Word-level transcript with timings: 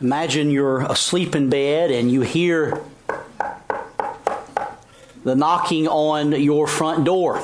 Imagine 0.00 0.50
you're 0.50 0.80
asleep 0.80 1.36
in 1.36 1.50
bed 1.50 1.90
and 1.90 2.10
you 2.10 2.22
hear 2.22 2.80
the 5.24 5.34
knocking 5.36 5.86
on 5.88 6.32
your 6.40 6.66
front 6.66 7.04
door. 7.04 7.42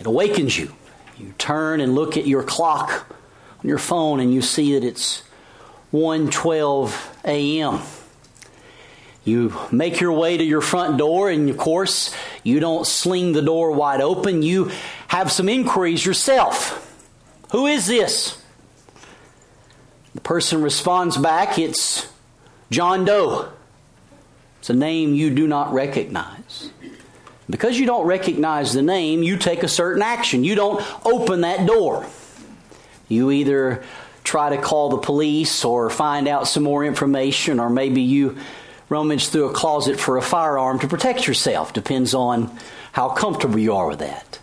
It 0.00 0.06
awakens 0.06 0.58
you. 0.58 0.74
You 1.18 1.32
turn 1.38 1.80
and 1.80 1.94
look 1.94 2.16
at 2.16 2.26
your 2.26 2.42
clock 2.42 3.06
on 3.62 3.68
your 3.68 3.78
phone 3.78 4.18
and 4.18 4.34
you 4.34 4.42
see 4.42 4.74
that 4.74 4.84
it's 4.84 5.22
1:12 5.92 6.92
a.m. 7.24 7.80
You 9.22 9.54
make 9.70 10.00
your 10.00 10.12
way 10.12 10.36
to 10.36 10.42
your 10.42 10.60
front 10.60 10.98
door 10.98 11.30
and 11.30 11.48
of 11.48 11.56
course, 11.56 12.12
you 12.42 12.58
don't 12.58 12.84
sling 12.84 13.34
the 13.34 13.42
door 13.42 13.70
wide 13.70 14.00
open. 14.00 14.42
You 14.42 14.72
have 15.06 15.30
some 15.30 15.48
inquiries 15.48 16.04
yourself. 16.04 16.88
Who 17.52 17.66
is 17.66 17.86
this? 17.86 18.39
The 20.14 20.20
person 20.20 20.62
responds 20.62 21.16
back, 21.16 21.58
it's 21.58 22.08
John 22.70 23.04
Doe. 23.04 23.50
It's 24.58 24.70
a 24.70 24.74
name 24.74 25.14
you 25.14 25.34
do 25.34 25.46
not 25.46 25.72
recognize. 25.72 26.70
Because 27.48 27.78
you 27.78 27.86
don't 27.86 28.06
recognize 28.06 28.72
the 28.72 28.82
name, 28.82 29.22
you 29.22 29.36
take 29.36 29.62
a 29.62 29.68
certain 29.68 30.02
action. 30.02 30.44
You 30.44 30.54
don't 30.54 30.84
open 31.06 31.42
that 31.42 31.66
door. 31.66 32.06
You 33.08 33.30
either 33.30 33.82
try 34.24 34.54
to 34.54 34.60
call 34.60 34.90
the 34.90 34.98
police 34.98 35.64
or 35.64 35.90
find 35.90 36.28
out 36.28 36.46
some 36.46 36.62
more 36.62 36.84
information, 36.84 37.58
or 37.58 37.70
maybe 37.70 38.02
you 38.02 38.36
rummage 38.88 39.28
through 39.28 39.46
a 39.46 39.52
closet 39.52 39.98
for 39.98 40.16
a 40.16 40.22
firearm 40.22 40.78
to 40.80 40.88
protect 40.88 41.26
yourself. 41.26 41.72
Depends 41.72 42.14
on 42.14 42.56
how 42.92 43.08
comfortable 43.10 43.58
you 43.58 43.74
are 43.74 43.88
with 43.88 44.00
that. 44.00 44.39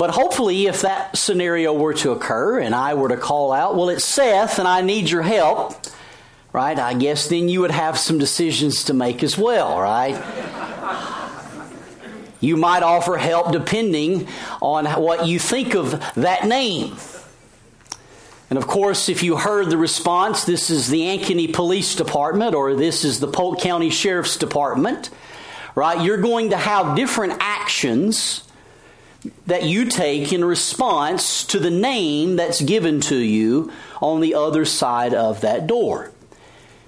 But 0.00 0.12
hopefully, 0.12 0.66
if 0.66 0.80
that 0.80 1.18
scenario 1.18 1.74
were 1.74 1.92
to 1.92 2.12
occur 2.12 2.58
and 2.58 2.74
I 2.74 2.94
were 2.94 3.10
to 3.10 3.18
call 3.18 3.52
out, 3.52 3.76
well, 3.76 3.90
it's 3.90 4.02
Seth 4.02 4.58
and 4.58 4.66
I 4.66 4.80
need 4.80 5.10
your 5.10 5.20
help, 5.20 5.74
right? 6.54 6.78
I 6.78 6.94
guess 6.94 7.28
then 7.28 7.50
you 7.50 7.60
would 7.60 7.70
have 7.70 7.98
some 7.98 8.18
decisions 8.18 8.84
to 8.84 8.94
make 8.94 9.22
as 9.22 9.36
well, 9.36 9.78
right? 9.78 10.16
You 12.40 12.56
might 12.56 12.82
offer 12.82 13.18
help 13.18 13.52
depending 13.52 14.26
on 14.62 14.86
what 14.86 15.26
you 15.26 15.38
think 15.38 15.74
of 15.74 15.90
that 16.14 16.46
name. 16.46 16.96
And 18.48 18.58
of 18.58 18.66
course, 18.66 19.10
if 19.10 19.22
you 19.22 19.36
heard 19.36 19.68
the 19.68 19.76
response, 19.76 20.44
this 20.44 20.70
is 20.70 20.88
the 20.88 21.02
Ankeny 21.02 21.52
Police 21.52 21.94
Department 21.94 22.54
or 22.54 22.74
this 22.74 23.04
is 23.04 23.20
the 23.20 23.28
Polk 23.28 23.60
County 23.60 23.90
Sheriff's 23.90 24.38
Department, 24.38 25.10
right? 25.74 26.02
You're 26.02 26.22
going 26.22 26.48
to 26.50 26.56
have 26.56 26.96
different 26.96 27.34
actions 27.40 28.44
that 29.46 29.64
you 29.64 29.86
take 29.86 30.32
in 30.32 30.44
response 30.44 31.44
to 31.44 31.58
the 31.58 31.70
name 31.70 32.36
that's 32.36 32.60
given 32.60 33.00
to 33.00 33.16
you 33.16 33.70
on 34.00 34.20
the 34.20 34.34
other 34.34 34.64
side 34.64 35.12
of 35.12 35.42
that 35.42 35.66
door. 35.66 36.10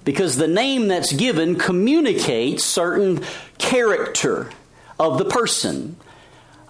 Because 0.05 0.37
the 0.37 0.49
name 0.49 0.89
that's 0.89 1.13
given 1.13 1.57
communicates 1.57 2.65
certain 2.65 3.23
character 3.59 4.51
of 4.99 5.19
the 5.19 5.25
person, 5.25 5.97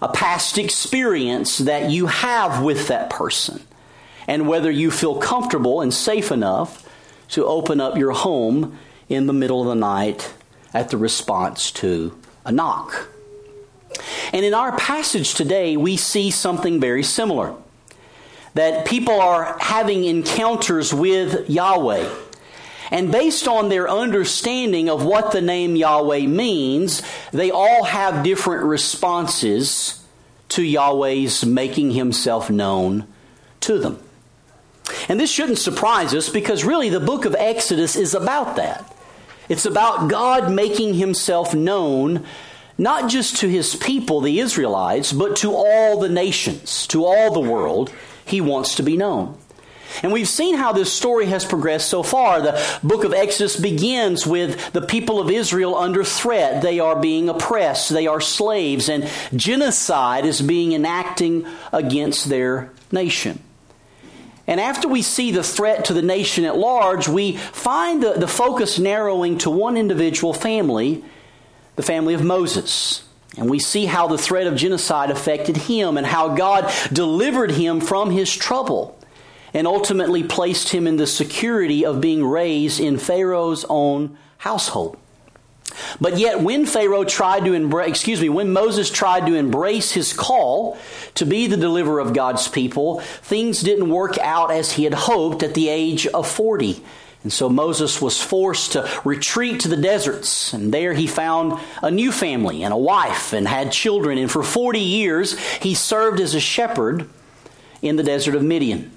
a 0.01 0.09
past 0.09 0.57
experience 0.57 1.59
that 1.59 1.89
you 1.89 2.07
have 2.07 2.61
with 2.61 2.89
that 2.89 3.09
person, 3.09 3.61
and 4.27 4.47
whether 4.47 4.69
you 4.69 4.91
feel 4.91 5.15
comfortable 5.15 5.81
and 5.81 5.93
safe 5.93 6.31
enough 6.31 6.87
to 7.29 7.45
open 7.45 7.81
up 7.81 7.97
your 7.97 8.11
home 8.11 8.77
in 9.09 9.27
the 9.27 9.33
middle 9.33 9.61
of 9.61 9.67
the 9.67 9.75
night 9.75 10.33
at 10.73 10.89
the 10.89 10.97
response 10.97 11.71
to 11.71 12.19
a 12.45 12.51
knock. 12.51 13.07
And 14.31 14.45
in 14.45 14.53
our 14.53 14.75
passage 14.77 15.33
today, 15.33 15.77
we 15.77 15.97
see 15.97 16.31
something 16.31 16.79
very 16.79 17.03
similar. 17.03 17.55
That 18.53 18.85
people 18.85 19.19
are 19.19 19.57
having 19.59 20.05
encounters 20.05 20.93
with 20.93 21.49
Yahweh. 21.49 22.09
And 22.91 23.11
based 23.11 23.47
on 23.47 23.69
their 23.69 23.89
understanding 23.89 24.89
of 24.89 25.03
what 25.03 25.31
the 25.31 25.41
name 25.41 25.75
Yahweh 25.75 26.27
means, 26.27 27.01
they 27.31 27.49
all 27.49 27.83
have 27.83 28.23
different 28.23 28.63
responses 28.65 30.03
to 30.49 30.61
Yahweh's 30.61 31.43
making 31.43 31.91
himself 31.91 32.51
known 32.51 33.07
to 33.61 33.79
them. 33.79 33.99
And 35.09 35.19
this 35.19 35.31
shouldn't 35.31 35.57
surprise 35.57 36.13
us 36.13 36.29
because 36.29 36.63
really 36.63 36.89
the 36.89 36.99
book 36.99 37.25
of 37.25 37.35
Exodus 37.35 37.95
is 37.95 38.13
about 38.13 38.57
that. 38.57 38.95
It's 39.49 39.65
about 39.65 40.09
God 40.09 40.51
making 40.51 40.93
himself 40.93 41.55
known 41.55 42.25
not 42.77 43.09
just 43.09 43.37
to 43.37 43.47
his 43.47 43.75
people, 43.75 44.21
the 44.21 44.39
Israelites, 44.39 45.13
but 45.13 45.35
to 45.37 45.53
all 45.53 45.99
the 45.99 46.09
nations, 46.09 46.87
to 46.87 47.05
all 47.05 47.33
the 47.33 47.39
world. 47.39 47.91
He 48.25 48.41
wants 48.41 48.75
to 48.75 48.83
be 48.83 48.97
known. 48.97 49.37
And 50.01 50.11
we've 50.11 50.27
seen 50.27 50.55
how 50.55 50.71
this 50.71 50.91
story 50.91 51.27
has 51.27 51.45
progressed 51.45 51.89
so 51.89 52.01
far. 52.01 52.41
The 52.41 52.79
book 52.83 53.03
of 53.03 53.13
Exodus 53.13 53.59
begins 53.59 54.25
with 54.25 54.71
the 54.73 54.81
people 54.81 55.19
of 55.19 55.29
Israel 55.29 55.75
under 55.75 56.03
threat. 56.03 56.63
They 56.63 56.79
are 56.79 56.99
being 56.99 57.29
oppressed, 57.29 57.89
they 57.89 58.07
are 58.07 58.21
slaves, 58.21 58.89
and 58.89 59.07
genocide 59.35 60.25
is 60.25 60.41
being 60.41 60.71
enacting 60.71 61.45
against 61.71 62.29
their 62.29 62.71
nation. 62.91 63.39
And 64.47 64.59
after 64.59 64.87
we 64.87 65.01
see 65.01 65.31
the 65.31 65.43
threat 65.43 65.85
to 65.85 65.93
the 65.93 66.01
nation 66.01 66.43
at 66.43 66.57
large, 66.57 67.07
we 67.07 67.37
find 67.37 68.03
the, 68.03 68.13
the 68.13 68.27
focus 68.27 68.77
narrowing 68.77 69.37
to 69.39 69.49
one 69.49 69.77
individual 69.77 70.33
family, 70.33 71.03
the 71.75 71.83
family 71.83 72.13
of 72.13 72.23
Moses. 72.23 73.03
And 73.37 73.49
we 73.49 73.59
see 73.59 73.85
how 73.85 74.07
the 74.07 74.17
threat 74.17 74.47
of 74.47 74.55
genocide 74.55 75.09
affected 75.09 75.57
him 75.57 75.97
and 75.97 76.05
how 76.05 76.35
God 76.35 76.71
delivered 76.91 77.51
him 77.51 77.81
from 77.81 78.11
his 78.11 78.33
trouble 78.33 78.99
and 79.53 79.67
ultimately 79.67 80.23
placed 80.23 80.69
him 80.69 80.87
in 80.87 80.97
the 80.97 81.07
security 81.07 81.85
of 81.85 82.01
being 82.01 82.25
raised 82.25 82.79
in 82.79 82.97
Pharaoh's 82.97 83.65
own 83.69 84.17
household. 84.37 84.97
But 85.99 86.17
yet, 86.17 86.41
when 86.41 86.65
Pharaoh 86.65 87.03
tried 87.03 87.45
to 87.45 87.53
embrace, 87.53 87.89
excuse 87.89 88.21
me, 88.21 88.29
when 88.29 88.53
Moses 88.53 88.91
tried 88.91 89.25
to 89.25 89.33
embrace 89.33 89.91
his 89.91 90.13
call 90.13 90.77
to 91.15 91.25
be 91.25 91.47
the 91.47 91.57
deliverer 91.57 91.99
of 91.99 92.13
God's 92.13 92.47
people, 92.47 92.99
things 92.99 93.61
didn't 93.61 93.89
work 93.89 94.17
out 94.19 94.51
as 94.51 94.73
he 94.73 94.83
had 94.83 94.93
hoped 94.93 95.41
at 95.41 95.55
the 95.55 95.69
age 95.69 96.05
of 96.07 96.27
40. 96.27 96.83
And 97.23 97.31
so 97.31 97.47
Moses 97.47 98.01
was 98.01 98.21
forced 98.21 98.73
to 98.73 98.89
retreat 99.05 99.61
to 99.61 99.69
the 99.69 99.77
deserts, 99.77 100.53
and 100.53 100.73
there 100.73 100.93
he 100.93 101.07
found 101.07 101.57
a 101.81 101.89
new 101.89 102.11
family 102.11 102.63
and 102.63 102.73
a 102.73 102.77
wife 102.77 103.31
and 103.31 103.47
had 103.47 103.71
children. 103.71 104.17
And 104.17 104.29
for 104.29 104.43
40 104.43 104.79
years, 104.79 105.39
he 105.59 105.73
served 105.73 106.19
as 106.19 106.35
a 106.35 106.41
shepherd 106.41 107.09
in 107.81 107.95
the 107.95 108.03
desert 108.03 108.35
of 108.35 108.43
Midian. 108.43 108.91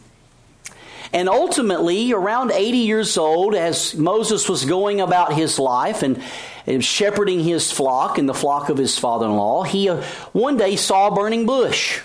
And 1.13 1.29
ultimately, 1.29 2.13
around 2.13 2.51
80 2.51 2.79
years 2.79 3.17
old, 3.17 3.55
as 3.55 3.95
Moses 3.95 4.49
was 4.49 4.65
going 4.65 5.01
about 5.01 5.33
his 5.33 5.59
life 5.59 6.03
and, 6.03 6.21
and 6.67 6.85
shepherding 6.85 7.41
his 7.41 7.71
flock 7.71 8.19
and 8.19 8.29
the 8.29 8.35
flock 8.35 8.71
of 8.71 8.77
his 8.77 8.99
father 8.99 9.27
in 9.27 9.37
law, 9.37 9.63
he 9.63 9.89
uh, 9.89 10.03
one 10.33 10.57
day 10.57 10.75
saw 10.75 11.09
a 11.09 11.15
burning 11.15 11.47
bush. 11.47 12.01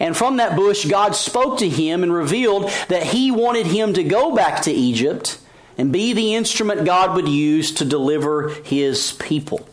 And 0.00 0.16
from 0.16 0.38
that 0.38 0.56
bush, 0.56 0.84
God 0.86 1.14
spoke 1.14 1.58
to 1.58 1.68
him 1.68 2.02
and 2.02 2.12
revealed 2.12 2.70
that 2.88 3.04
he 3.04 3.30
wanted 3.30 3.66
him 3.66 3.94
to 3.94 4.04
go 4.04 4.34
back 4.34 4.62
to 4.62 4.72
Egypt 4.72 5.38
and 5.78 5.92
be 5.92 6.12
the 6.12 6.34
instrument 6.34 6.84
God 6.84 7.14
would 7.14 7.28
use 7.28 7.72
to 7.74 7.84
deliver 7.84 8.48
his 8.64 9.12
people. 9.12 9.68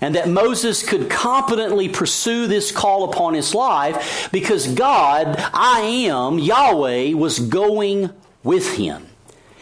And 0.00 0.14
that 0.14 0.28
Moses 0.28 0.88
could 0.88 1.10
competently 1.10 1.88
pursue 1.88 2.46
this 2.46 2.72
call 2.72 3.04
upon 3.04 3.34
his 3.34 3.54
life 3.54 4.30
because 4.32 4.66
God, 4.66 5.36
I 5.52 5.80
am, 5.80 6.38
Yahweh, 6.38 7.12
was 7.12 7.38
going 7.38 8.10
with 8.42 8.76
him. 8.76 9.06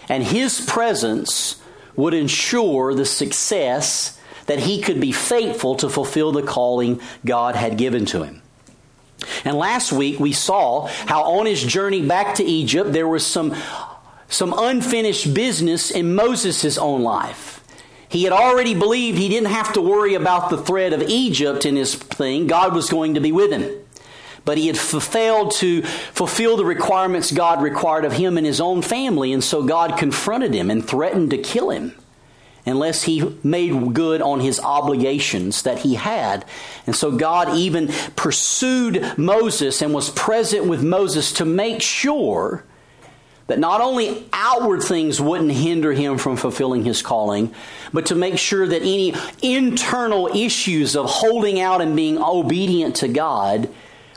And 0.09 0.23
his 0.23 0.61
presence 0.61 1.61
would 1.97 2.15
ensure 2.15 2.95
the 2.95 3.05
success 3.05 4.19
that 4.47 4.61
he 4.61 4.81
could 4.81 5.01
be 5.01 5.13
faithful 5.13 5.75
to 5.77 5.89
fulfill 5.89 6.33
the 6.33 6.43
calling 6.43 7.01
God 7.25 7.57
had 7.57 7.77
given 7.77 8.07
to 8.07 8.23
him. 8.23 8.41
And 9.45 9.57
last 9.57 9.93
week 9.93 10.21
we 10.21 10.33
saw 10.33 10.87
how 10.87 11.23
on 11.23 11.47
his 11.47 11.63
journey 11.63 12.07
back 12.07 12.37
to 12.37 12.45
Egypt 12.45 12.93
there 12.93 13.09
was 13.09 13.27
some, 13.27 13.55
some 14.29 14.55
unfinished 14.57 15.35
business 15.35 15.91
in 15.91 16.15
Moses' 16.15 16.79
own 16.79 17.03
life. 17.03 17.65
He 18.09 18.25
had 18.25 18.33
already 18.33 18.75
believed 18.75 19.19
he 19.19 19.29
didn't 19.29 19.51
have 19.51 19.73
to 19.75 19.83
worry 19.83 20.15
about 20.15 20.51
the 20.51 20.59
threat 20.59 20.93
of 20.93 21.03
Egypt 21.03 21.67
in 21.67 21.77
his 21.77 21.95
thing. 21.95 22.47
God 22.47 22.75
was 22.75 22.89
going 22.89 23.15
to 23.15 23.21
be 23.21 23.33
with 23.33 23.51
him. 23.51 23.71
But 24.45 24.57
he 24.57 24.67
had 24.67 24.79
failed 24.79 25.51
to 25.57 25.83
fulfill 25.83 26.57
the 26.57 26.65
requirements 26.65 27.33
God 27.33 27.63
required 27.63 28.07
of 28.07 28.13
him 28.13 28.39
and 28.39 28.47
his 28.47 28.63
own 28.63 28.81
family, 28.81 29.35
and 29.35 29.45
so 29.45 29.63
God 29.63 29.99
confronted 29.99 30.55
him 30.55 30.71
and 30.71 30.87
threatened 30.87 31.31
to 31.33 31.39
kill 31.39 31.69
him 31.71 31.95
unless 32.69 33.03
he 33.03 33.37
made 33.43 33.95
good 33.95 34.23
on 34.23 34.41
his 34.41 34.61
obligations 34.61 35.63
that 35.63 35.79
he 35.79 35.95
had. 35.95 36.45
And 36.87 36.95
so 36.95 37.17
God 37.17 37.57
even 37.57 37.89
pursued 38.17 39.19
Moses 39.19 39.83
and 39.83 39.95
was 39.95 40.11
present 40.11 40.67
with 40.67 40.83
Moses 40.83 41.33
to 41.35 41.45
make 41.45 41.83
sure 41.83 42.65
that 43.49 43.59
not 43.59 43.81
only 43.81 44.27
outward 44.33 44.83
things 44.83 45.21
wouldn't 45.21 45.53
hinder 45.53 45.93
him 45.93 46.19
from 46.19 46.37
fulfilling 46.37 46.85
his 46.85 47.01
calling, 47.01 47.53
but 47.93 48.07
to 48.07 48.15
make 48.15 48.39
sure 48.39 48.67
that 48.67 48.83
any 48.83 49.15
internal 49.43 50.29
issues 50.29 50.95
of 50.95 51.07
holding 51.07 51.59
out 51.59 51.81
and 51.81 51.97
being 51.97 52.19
obedient 52.19 52.97
to 52.97 53.09
God 53.09 53.69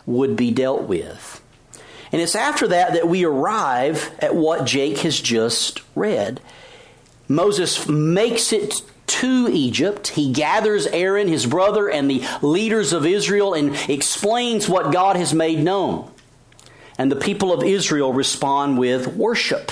would 0.06 0.36
be 0.36 0.52
dealt 0.52 0.84
with. 0.84 1.42
And 2.12 2.22
it's 2.22 2.36
after 2.36 2.68
that 2.68 2.94
that 2.94 3.08
we 3.08 3.24
arrive 3.24 4.12
at 4.20 4.36
what 4.36 4.66
Jake 4.66 4.98
has 5.00 5.20
just 5.20 5.82
read. 5.96 6.42
Moses 7.36 7.88
makes 7.88 8.54
it 8.54 8.82
to 9.08 9.50
Egypt. 9.52 10.10
He 10.10 10.32
gathers 10.32 10.88
Aaron, 10.88 11.28
his 11.28 11.46
brother, 11.46 11.90
and 11.90 12.10
the 12.10 12.24
leaders 12.42 12.94
of 12.94 13.06
Israel 13.06 13.54
and 13.54 13.76
explains 13.90 14.70
what 14.70 14.94
God 14.94 15.16
has 15.16 15.34
made 15.34 15.60
known. 15.60 16.10
And 16.98 17.12
the 17.12 17.18
people 17.18 17.52
of 17.52 17.64
Israel 17.64 18.14
respond 18.14 18.78
with 18.78 19.08
worship. 19.16 19.72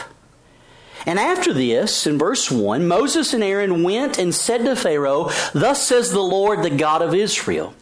And 1.06 1.17
after 1.17 1.53
this, 1.53 2.06
in 2.06 2.17
verse 2.17 2.51
1, 2.51 2.88
Moses 2.88 3.33
and 3.33 3.44
Aaron 3.44 3.83
went 3.83 4.17
and 4.17 4.35
said 4.35 4.65
to 4.65 4.75
Pharaoh, 4.75 5.29
Thus 5.53 5.88
says 5.88 6.12
the 6.12 6.19
Lord, 6.19 6.62
the 6.62 6.69
God 6.69 7.01
of 7.01 7.15
Israel, 7.15 7.73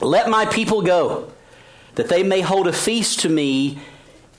Let 0.00 0.28
my 0.28 0.44
people 0.44 0.82
go, 0.82 1.32
that 1.94 2.08
they 2.08 2.22
may 2.22 2.42
hold 2.42 2.66
a 2.66 2.72
feast 2.72 3.20
to 3.20 3.28
me 3.28 3.78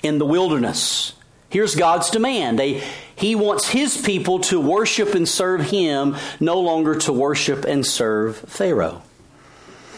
in 0.04 0.20
the 0.20 0.26
wilderness. 0.26 1.14
Here's 1.50 1.76
God's 1.76 2.10
demand. 2.12 2.60
They, 2.60 2.84
he 3.16 3.36
wants 3.36 3.70
his 3.70 3.98
people 3.98 4.40
to 4.42 4.60
worship 4.60 5.16
and 5.16 5.28
serve 5.28 5.70
him, 5.72 6.16
no 6.40 6.60
longer 6.60 6.96
to 7.00 7.14
worship 7.14 7.66
and 7.66 7.86
serve 7.86 8.38
Pharaoh. 8.38 9.02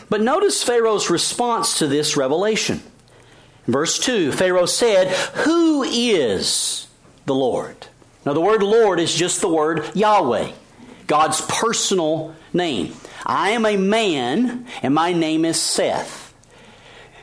But 0.09 0.21
notice 0.21 0.63
Pharaoh's 0.63 1.09
response 1.09 1.79
to 1.79 1.87
this 1.87 2.17
revelation. 2.17 2.81
verse 3.65 3.99
2, 3.99 4.31
Pharaoh 4.31 4.65
said, 4.65 5.09
Who 5.45 5.83
is 5.83 6.87
the 7.25 7.35
Lord? 7.35 7.87
Now, 8.25 8.33
the 8.33 8.41
word 8.41 8.63
Lord 8.63 8.99
is 8.99 9.13
just 9.13 9.41
the 9.41 9.49
word 9.49 9.89
Yahweh, 9.95 10.51
God's 11.07 11.41
personal 11.41 12.35
name. 12.53 12.93
I 13.25 13.51
am 13.51 13.65
a 13.65 13.77
man, 13.77 14.67
and 14.83 14.93
my 14.93 15.13
name 15.13 15.43
is 15.43 15.59
Seth. 15.59 16.33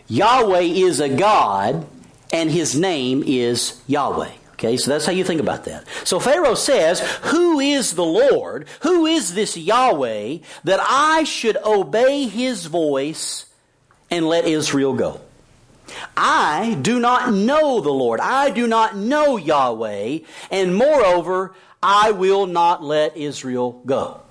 Yahweh 0.09 0.61
is 0.61 1.01
a 1.01 1.09
God 1.09 1.87
and 2.33 2.51
his 2.51 2.79
name 2.79 3.23
is 3.27 3.81
Yahweh. 3.87 4.33
Okay, 4.55 4.77
so 4.77 4.91
that's 4.91 5.07
how 5.07 5.13
you 5.13 5.23
think 5.23 5.41
about 5.41 5.67
that. 5.67 5.87
So 6.03 6.19
Pharaoh 6.19 6.57
says, 6.57 7.01
Who 7.23 7.61
is 7.61 7.95
the 7.95 8.05
Lord? 8.05 8.67
Who 8.81 9.07
is 9.07 9.35
this 9.35 9.57
Yahweh 9.57 10.39
that 10.65 10.81
I 10.83 11.23
should 11.23 11.57
obey 11.59 12.27
his 12.27 12.67
voice 12.67 13.47
and 14.11 14.27
let 14.27 14.47
Israel 14.47 14.95
go? 14.95 15.21
I 16.17 16.77
do 16.83 16.99
not 16.99 17.33
know 17.33 17.81
the 17.81 17.93
Lord. 17.93 18.19
I 18.19 18.51
do 18.51 18.67
not 18.67 18.97
know 18.97 19.37
Yahweh. 19.37 20.19
And 20.51 20.75
moreover, 20.75 21.55
I 21.81 22.11
will 22.11 22.47
not 22.47 22.83
let 22.83 23.17
Israel 23.17 23.81
go. 23.87 24.23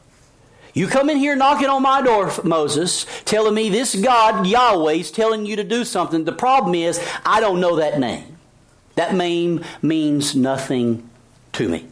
You 0.78 0.88
come 0.88 1.10
in 1.10 1.18
here 1.18 1.36
knocking 1.36 1.70
on 1.70 1.82
my 1.82 2.04
door, 2.04 2.32
Moses, 2.44 3.08
telling 3.26 3.56
me 3.56 3.70
this 3.70 3.96
God, 3.96 4.46
Yahweh, 4.46 4.94
is 4.94 5.10
telling 5.10 5.44
you 5.44 5.56
to 5.56 5.64
do 5.64 5.84
something. 5.84 6.24
The 6.24 6.32
problem 6.32 6.76
is, 6.76 7.04
I 7.26 7.40
don't 7.40 7.60
know 7.60 7.78
that 7.78 8.00
name. 8.00 8.38
That 8.94 9.16
name 9.16 9.64
means 9.82 10.36
nothing 10.36 11.10
to 11.54 11.68
me. 11.68 11.88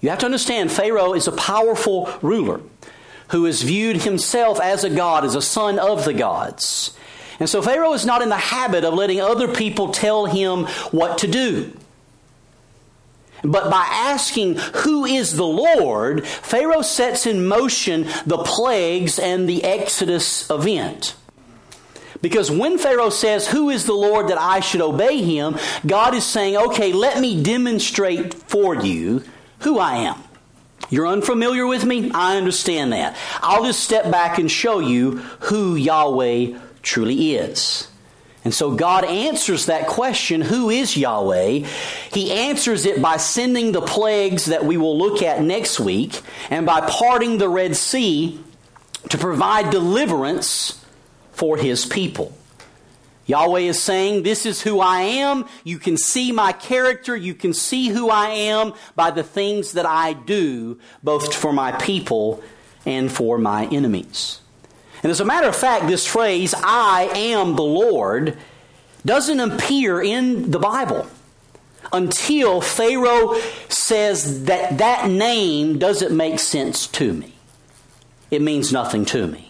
You 0.00 0.10
have 0.10 0.18
to 0.18 0.26
understand, 0.26 0.72
Pharaoh 0.72 1.14
is 1.14 1.28
a 1.28 1.32
powerful 1.32 2.12
ruler 2.20 2.60
who 3.28 3.44
has 3.44 3.62
viewed 3.62 4.02
himself 4.02 4.60
as 4.60 4.82
a 4.82 4.90
god, 4.90 5.24
as 5.24 5.36
a 5.36 5.42
son 5.42 5.78
of 5.78 6.04
the 6.04 6.14
gods. 6.14 6.96
And 7.38 7.48
so 7.48 7.62
Pharaoh 7.62 7.92
is 7.92 8.04
not 8.04 8.22
in 8.22 8.28
the 8.28 8.36
habit 8.36 8.82
of 8.82 8.94
letting 8.94 9.20
other 9.20 9.54
people 9.54 9.92
tell 9.92 10.26
him 10.26 10.64
what 10.90 11.18
to 11.18 11.28
do. 11.28 11.72
But 13.42 13.70
by 13.70 13.86
asking, 13.90 14.56
Who 14.56 15.04
is 15.04 15.36
the 15.36 15.46
Lord? 15.46 16.26
Pharaoh 16.26 16.82
sets 16.82 17.26
in 17.26 17.46
motion 17.46 18.08
the 18.26 18.38
plagues 18.38 19.18
and 19.18 19.48
the 19.48 19.64
Exodus 19.64 20.48
event. 20.50 21.14
Because 22.20 22.50
when 22.50 22.78
Pharaoh 22.78 23.10
says, 23.10 23.48
Who 23.48 23.70
is 23.70 23.84
the 23.84 23.94
Lord 23.94 24.28
that 24.28 24.38
I 24.38 24.60
should 24.60 24.80
obey 24.80 25.22
him? 25.22 25.56
God 25.86 26.14
is 26.14 26.26
saying, 26.26 26.56
Okay, 26.56 26.92
let 26.92 27.20
me 27.20 27.42
demonstrate 27.42 28.34
for 28.34 28.74
you 28.74 29.22
who 29.60 29.78
I 29.78 29.96
am. 29.96 30.22
You're 30.90 31.06
unfamiliar 31.06 31.66
with 31.66 31.84
me? 31.84 32.10
I 32.12 32.36
understand 32.36 32.92
that. 32.92 33.16
I'll 33.42 33.64
just 33.64 33.80
step 33.80 34.10
back 34.10 34.38
and 34.38 34.50
show 34.50 34.78
you 34.78 35.18
who 35.40 35.74
Yahweh 35.74 36.58
truly 36.82 37.34
is. 37.34 37.87
And 38.48 38.54
so 38.54 38.74
God 38.74 39.04
answers 39.04 39.66
that 39.66 39.86
question 39.86 40.40
who 40.40 40.70
is 40.70 40.96
Yahweh? 40.96 41.66
He 42.14 42.32
answers 42.32 42.86
it 42.86 43.02
by 43.02 43.18
sending 43.18 43.72
the 43.72 43.82
plagues 43.82 44.46
that 44.46 44.64
we 44.64 44.78
will 44.78 44.96
look 44.96 45.22
at 45.22 45.42
next 45.42 45.78
week 45.78 46.22
and 46.48 46.64
by 46.64 46.80
parting 46.80 47.36
the 47.36 47.50
Red 47.50 47.76
Sea 47.76 48.42
to 49.10 49.18
provide 49.18 49.68
deliverance 49.68 50.82
for 51.32 51.58
his 51.58 51.84
people. 51.84 52.32
Yahweh 53.26 53.60
is 53.60 53.82
saying, 53.82 54.22
This 54.22 54.46
is 54.46 54.62
who 54.62 54.80
I 54.80 55.02
am. 55.02 55.44
You 55.62 55.78
can 55.78 55.98
see 55.98 56.32
my 56.32 56.52
character. 56.52 57.14
You 57.14 57.34
can 57.34 57.52
see 57.52 57.88
who 57.88 58.08
I 58.08 58.30
am 58.30 58.72
by 58.96 59.10
the 59.10 59.22
things 59.22 59.72
that 59.72 59.84
I 59.84 60.14
do, 60.14 60.78
both 61.02 61.34
for 61.34 61.52
my 61.52 61.72
people 61.72 62.42
and 62.86 63.12
for 63.12 63.36
my 63.36 63.66
enemies. 63.66 64.40
And 65.02 65.10
as 65.10 65.20
a 65.20 65.24
matter 65.24 65.48
of 65.48 65.56
fact, 65.56 65.86
this 65.86 66.06
phrase, 66.06 66.54
I 66.56 67.10
am 67.14 67.56
the 67.56 67.62
Lord, 67.62 68.36
doesn't 69.04 69.40
appear 69.40 70.02
in 70.02 70.50
the 70.50 70.58
Bible 70.58 71.06
until 71.92 72.60
Pharaoh 72.60 73.38
says 73.68 74.44
that 74.44 74.78
that 74.78 75.08
name 75.08 75.78
doesn't 75.78 76.16
make 76.16 76.38
sense 76.38 76.86
to 76.88 77.12
me. 77.12 77.34
It 78.30 78.42
means 78.42 78.72
nothing 78.72 79.04
to 79.06 79.26
me. 79.26 79.48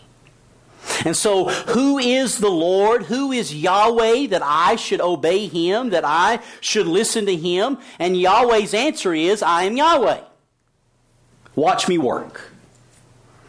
And 1.05 1.17
so, 1.17 1.49
who 1.49 1.99
is 1.99 2.39
the 2.39 2.51
Lord? 2.51 3.05
Who 3.05 3.33
is 3.33 3.55
Yahweh 3.55 4.29
that 4.29 4.43
I 4.43 4.77
should 4.77 5.01
obey 5.01 5.47
Him, 5.47 5.91
that 5.91 6.05
I 6.05 6.41
should 6.61 6.87
listen 6.87 7.27
to 7.27 7.37
Him? 7.37 7.79
And 7.99 8.17
Yahweh's 8.17 8.75
answer 8.75 9.13
is, 9.13 9.43
I 9.43 9.65
am 9.65 9.77
Yahweh. 9.77 10.21
Watch 11.55 11.89
me 11.89 11.99
work. 11.99 12.53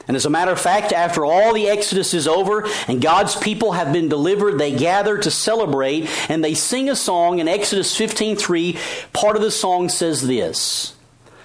And 0.10 0.16
as 0.16 0.26
a 0.26 0.30
matter 0.32 0.50
of 0.50 0.60
fact, 0.60 0.92
after 0.92 1.24
all 1.24 1.54
the 1.54 1.70
Exodus 1.70 2.16
is 2.16 2.28
over 2.28 2.68
and 2.88 3.00
God's 3.00 3.36
people 3.36 3.74
have 3.74 3.94
been 3.94 4.10
delivered, 4.10 4.58
they 4.58 4.76
gather 4.76 5.20
to 5.20 5.30
celebrate 5.30 6.10
and 6.32 6.44
they 6.44 6.56
sing 6.56 6.90
a 6.90 6.96
song 6.96 7.38
in 7.38 7.48
Exodus 7.48 7.96
15:3. 7.96 8.76
Part 9.14 9.36
of 9.36 9.44
the 9.44 9.52
song 9.52 9.88
says 9.88 10.26
this: 10.26 10.94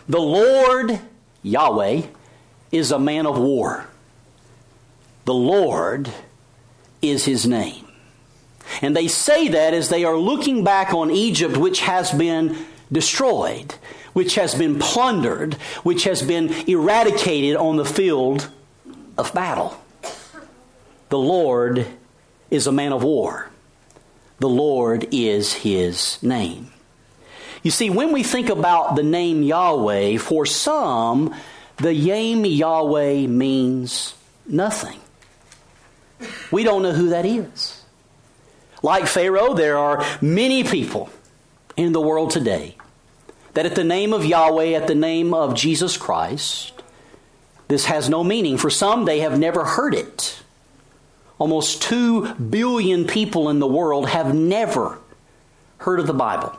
"The 0.09 0.19
Lord 0.19 0.99
Yahweh 1.43 2.05
is 2.73 2.91
a 2.91 2.99
man 2.99 3.27
of 3.27 3.39
war. 3.39 3.87
The 5.27 5.35
Lord 5.35 6.09
is 7.03 7.27
his 7.27 7.47
name." 7.47 7.85
And 8.81 8.97
they 8.97 9.09
say 9.09 9.47
that 9.49 9.75
as 9.75 9.91
they 9.91 10.05
are 10.05 10.17
looking 10.17 10.65
back 10.65 10.95
on 10.95 11.11
Egypt 11.11 11.59
which 11.59 11.81
has 11.81 12.13
been 12.13 12.57
destroyed 12.91 13.75
which 14.15 14.37
has 14.37 14.55
been 14.55 14.79
plundered, 14.79 15.55
which 15.83 16.05
has 16.05 16.23
been 16.23 16.49
eradicated 16.67 17.57
on 17.57 17.77
the 17.77 17.85
field 17.85 18.49
of 19.17 19.33
battle. 19.35 19.77
The 21.09 21.19
Lord 21.19 21.87
is 22.51 22.67
a 22.67 22.73
man 22.73 22.93
of 22.93 23.03
war. 23.03 23.51
The 24.39 24.49
Lord 24.49 25.09
is 25.13 25.53
his 25.53 26.23
name. 26.23 26.73
You 27.63 27.71
see, 27.71 27.89
when 27.89 28.13
we 28.13 28.23
think 28.23 28.51
about 28.51 28.95
the 28.95 29.03
name 29.03 29.43
Yahweh, 29.43 30.19
for 30.19 30.45
some, 30.45 31.35
the 31.79 31.93
name 31.93 32.45
Yahweh 32.45 33.27
means 33.27 34.15
nothing. 34.47 34.99
We 36.51 36.63
don't 36.63 36.83
know 36.83 36.93
who 36.93 37.11
that 37.11 37.25
is. 37.25 37.83
Like 38.83 39.07
Pharaoh, 39.07 39.55
there 39.55 39.79
are 39.79 40.05
many 40.21 40.63
people 40.63 41.09
in 41.77 41.93
the 41.93 42.01
world 42.01 42.31
today 42.31 42.77
that 43.55 43.67
at 43.67 43.75
the 43.75 43.85
name 43.85 44.13
of 44.13 44.25
Yahweh, 44.27 44.73
at 44.75 44.87
the 44.87 44.95
name 44.95 45.33
of 45.33 45.55
Jesus 45.55 45.97
Christ, 45.97 46.74
this 47.75 47.87
has 47.87 48.09
no 48.09 48.23
meaning. 48.23 48.57
For 48.57 48.71
some, 48.71 49.05
they 49.05 49.19
have 49.19 49.37
never 49.37 49.65
heard 49.65 49.95
it. 49.95 50.39
Almost 51.39 51.83
2 51.83 52.35
billion 52.35 53.05
people 53.05 53.49
in 53.51 53.59
the 53.59 53.67
world 53.67 54.09
have 54.09 54.33
never 54.33 55.01
heard 55.79 55.99
of 55.99 56.07
the 56.07 56.15
Bible, 56.15 56.57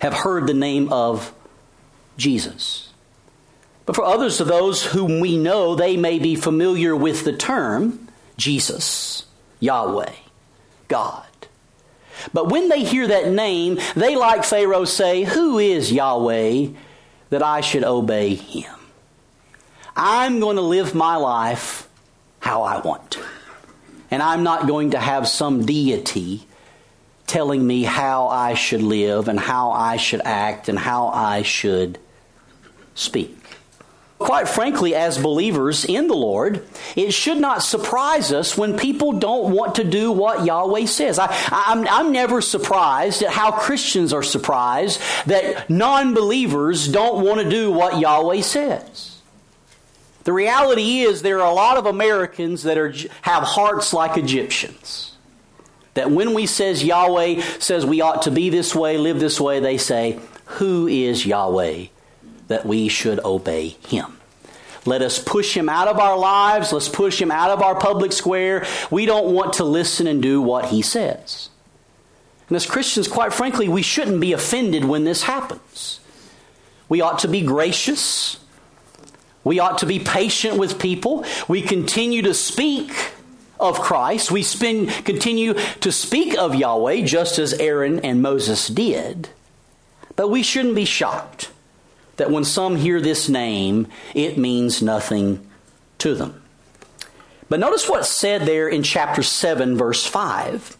have 0.00 0.12
heard 0.12 0.48
the 0.48 0.54
name 0.54 0.92
of 0.92 1.32
Jesus. 2.16 2.92
But 3.84 3.94
for 3.94 4.04
others 4.04 4.40
of 4.40 4.48
those 4.48 4.84
whom 4.84 5.20
we 5.20 5.38
know, 5.38 5.76
they 5.76 5.96
may 5.96 6.18
be 6.18 6.34
familiar 6.34 6.96
with 6.96 7.24
the 7.24 7.36
term 7.36 8.08
Jesus, 8.36 9.26
Yahweh, 9.60 10.12
God. 10.88 11.24
But 12.32 12.48
when 12.48 12.68
they 12.68 12.82
hear 12.82 13.06
that 13.06 13.28
name, 13.30 13.78
they, 13.94 14.16
like 14.16 14.42
Pharaoh, 14.42 14.86
say, 14.86 15.22
Who 15.22 15.60
is 15.60 15.92
Yahweh 15.92 16.70
that 17.30 17.44
I 17.44 17.60
should 17.60 17.84
obey 17.84 18.34
him? 18.34 18.75
I'm 19.96 20.40
going 20.40 20.56
to 20.56 20.62
live 20.62 20.94
my 20.94 21.16
life 21.16 21.88
how 22.38 22.62
I 22.62 22.80
want. 22.80 23.18
And 24.10 24.22
I'm 24.22 24.42
not 24.42 24.66
going 24.66 24.90
to 24.90 24.98
have 24.98 25.26
some 25.26 25.64
deity 25.64 26.46
telling 27.26 27.66
me 27.66 27.82
how 27.82 28.28
I 28.28 28.54
should 28.54 28.82
live 28.82 29.28
and 29.28 29.40
how 29.40 29.72
I 29.72 29.96
should 29.96 30.20
act 30.20 30.68
and 30.68 30.78
how 30.78 31.08
I 31.08 31.42
should 31.42 31.98
speak. 32.94 33.32
quite 34.18 34.48
frankly, 34.48 34.94
as 34.94 35.18
believers 35.18 35.84
in 35.84 36.08
the 36.08 36.14
Lord, 36.14 36.66
it 36.94 37.12
should 37.12 37.36
not 37.38 37.62
surprise 37.62 38.32
us 38.32 38.56
when 38.56 38.78
people 38.78 39.12
don't 39.12 39.54
want 39.54 39.74
to 39.74 39.84
do 39.84 40.10
what 40.10 40.46
Yahweh 40.46 40.86
says. 40.86 41.18
I, 41.18 41.28
I'm, 41.50 41.86
I'm 41.88 42.12
never 42.12 42.40
surprised 42.40 43.22
at 43.22 43.30
how 43.30 43.50
Christians 43.52 44.14
are 44.14 44.22
surprised 44.22 45.00
that 45.26 45.68
non 45.68 46.14
believers 46.14 46.88
don't 46.88 47.24
want 47.24 47.40
to 47.42 47.50
do 47.50 47.70
what 47.70 48.00
Yahweh 48.00 48.40
says. 48.40 49.15
The 50.26 50.32
reality 50.32 51.02
is, 51.02 51.22
there 51.22 51.40
are 51.40 51.48
a 51.48 51.54
lot 51.54 51.76
of 51.76 51.86
Americans 51.86 52.64
that 52.64 52.76
are, 52.76 52.92
have 53.22 53.44
hearts 53.44 53.92
like 53.92 54.18
Egyptians. 54.18 55.12
That 55.94 56.10
when 56.10 56.34
we 56.34 56.46
says 56.46 56.82
Yahweh 56.82 57.42
says 57.60 57.86
we 57.86 58.00
ought 58.00 58.22
to 58.22 58.32
be 58.32 58.50
this 58.50 58.74
way, 58.74 58.98
live 58.98 59.20
this 59.20 59.40
way, 59.40 59.60
they 59.60 59.78
say, 59.78 60.18
Who 60.46 60.88
is 60.88 61.24
Yahweh 61.24 61.86
that 62.48 62.66
we 62.66 62.88
should 62.88 63.20
obey 63.24 63.76
him? 63.86 64.18
Let 64.84 65.00
us 65.00 65.22
push 65.22 65.56
him 65.56 65.68
out 65.68 65.86
of 65.86 66.00
our 66.00 66.18
lives. 66.18 66.72
Let's 66.72 66.88
push 66.88 67.22
him 67.22 67.30
out 67.30 67.50
of 67.50 67.62
our 67.62 67.78
public 67.78 68.10
square. 68.10 68.66
We 68.90 69.06
don't 69.06 69.32
want 69.32 69.52
to 69.54 69.64
listen 69.64 70.08
and 70.08 70.20
do 70.20 70.42
what 70.42 70.64
he 70.66 70.82
says. 70.82 71.50
And 72.48 72.56
as 72.56 72.66
Christians, 72.66 73.06
quite 73.06 73.32
frankly, 73.32 73.68
we 73.68 73.82
shouldn't 73.82 74.20
be 74.20 74.32
offended 74.32 74.84
when 74.84 75.04
this 75.04 75.22
happens. 75.22 76.00
We 76.88 77.00
ought 77.00 77.20
to 77.20 77.28
be 77.28 77.42
gracious. 77.42 78.38
We 79.46 79.60
ought 79.60 79.78
to 79.78 79.86
be 79.86 80.00
patient 80.00 80.58
with 80.58 80.80
people. 80.80 81.24
We 81.46 81.62
continue 81.62 82.20
to 82.22 82.34
speak 82.34 83.12
of 83.60 83.78
Christ. 83.78 84.32
We 84.32 84.42
spend, 84.42 84.88
continue 85.04 85.54
to 85.82 85.92
speak 85.92 86.36
of 86.36 86.56
Yahweh 86.56 87.02
just 87.02 87.38
as 87.38 87.52
Aaron 87.52 88.00
and 88.00 88.20
Moses 88.20 88.66
did. 88.66 89.28
But 90.16 90.30
we 90.30 90.42
shouldn't 90.42 90.74
be 90.74 90.84
shocked 90.84 91.52
that 92.16 92.32
when 92.32 92.42
some 92.42 92.74
hear 92.74 93.00
this 93.00 93.28
name, 93.28 93.86
it 94.16 94.36
means 94.36 94.82
nothing 94.82 95.46
to 95.98 96.16
them. 96.16 96.42
But 97.48 97.60
notice 97.60 97.88
what's 97.88 98.08
said 98.08 98.46
there 98.46 98.68
in 98.68 98.82
chapter 98.82 99.22
7, 99.22 99.76
verse 99.76 100.04
5. 100.04 100.76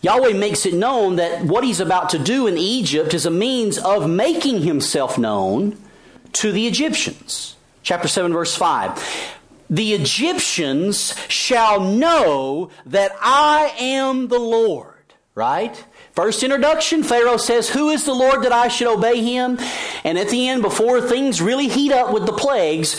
Yahweh 0.00 0.32
makes 0.32 0.66
it 0.66 0.74
known 0.74 1.16
that 1.16 1.44
what 1.44 1.62
he's 1.62 1.78
about 1.78 2.10
to 2.10 2.18
do 2.18 2.48
in 2.48 2.58
Egypt 2.58 3.14
is 3.14 3.26
a 3.26 3.30
means 3.30 3.78
of 3.78 4.10
making 4.10 4.62
himself 4.62 5.16
known 5.16 5.78
to 6.36 6.52
the 6.52 6.66
Egyptians. 6.66 7.56
Chapter 7.82 8.08
7, 8.08 8.32
verse 8.32 8.54
5 8.54 9.34
the 9.68 9.94
Egyptians 9.94 11.14
shall 11.28 11.80
know 11.80 12.70
that 12.86 13.12
I 13.20 13.74
am 13.78 14.28
the 14.28 14.38
Lord. 14.38 14.92
Right? 15.34 15.84
First 16.12 16.42
introduction, 16.42 17.02
Pharaoh 17.02 17.36
says, 17.36 17.68
Who 17.68 17.90
is 17.90 18.04
the 18.04 18.14
Lord 18.14 18.42
that 18.44 18.52
I 18.52 18.68
should 18.68 18.86
obey 18.86 19.20
him? 19.20 19.58
And 20.02 20.16
at 20.16 20.30
the 20.30 20.48
end, 20.48 20.62
before 20.62 21.02
things 21.02 21.42
really 21.42 21.68
heat 21.68 21.92
up 21.92 22.10
with 22.10 22.24
the 22.24 22.32
plagues, 22.32 22.98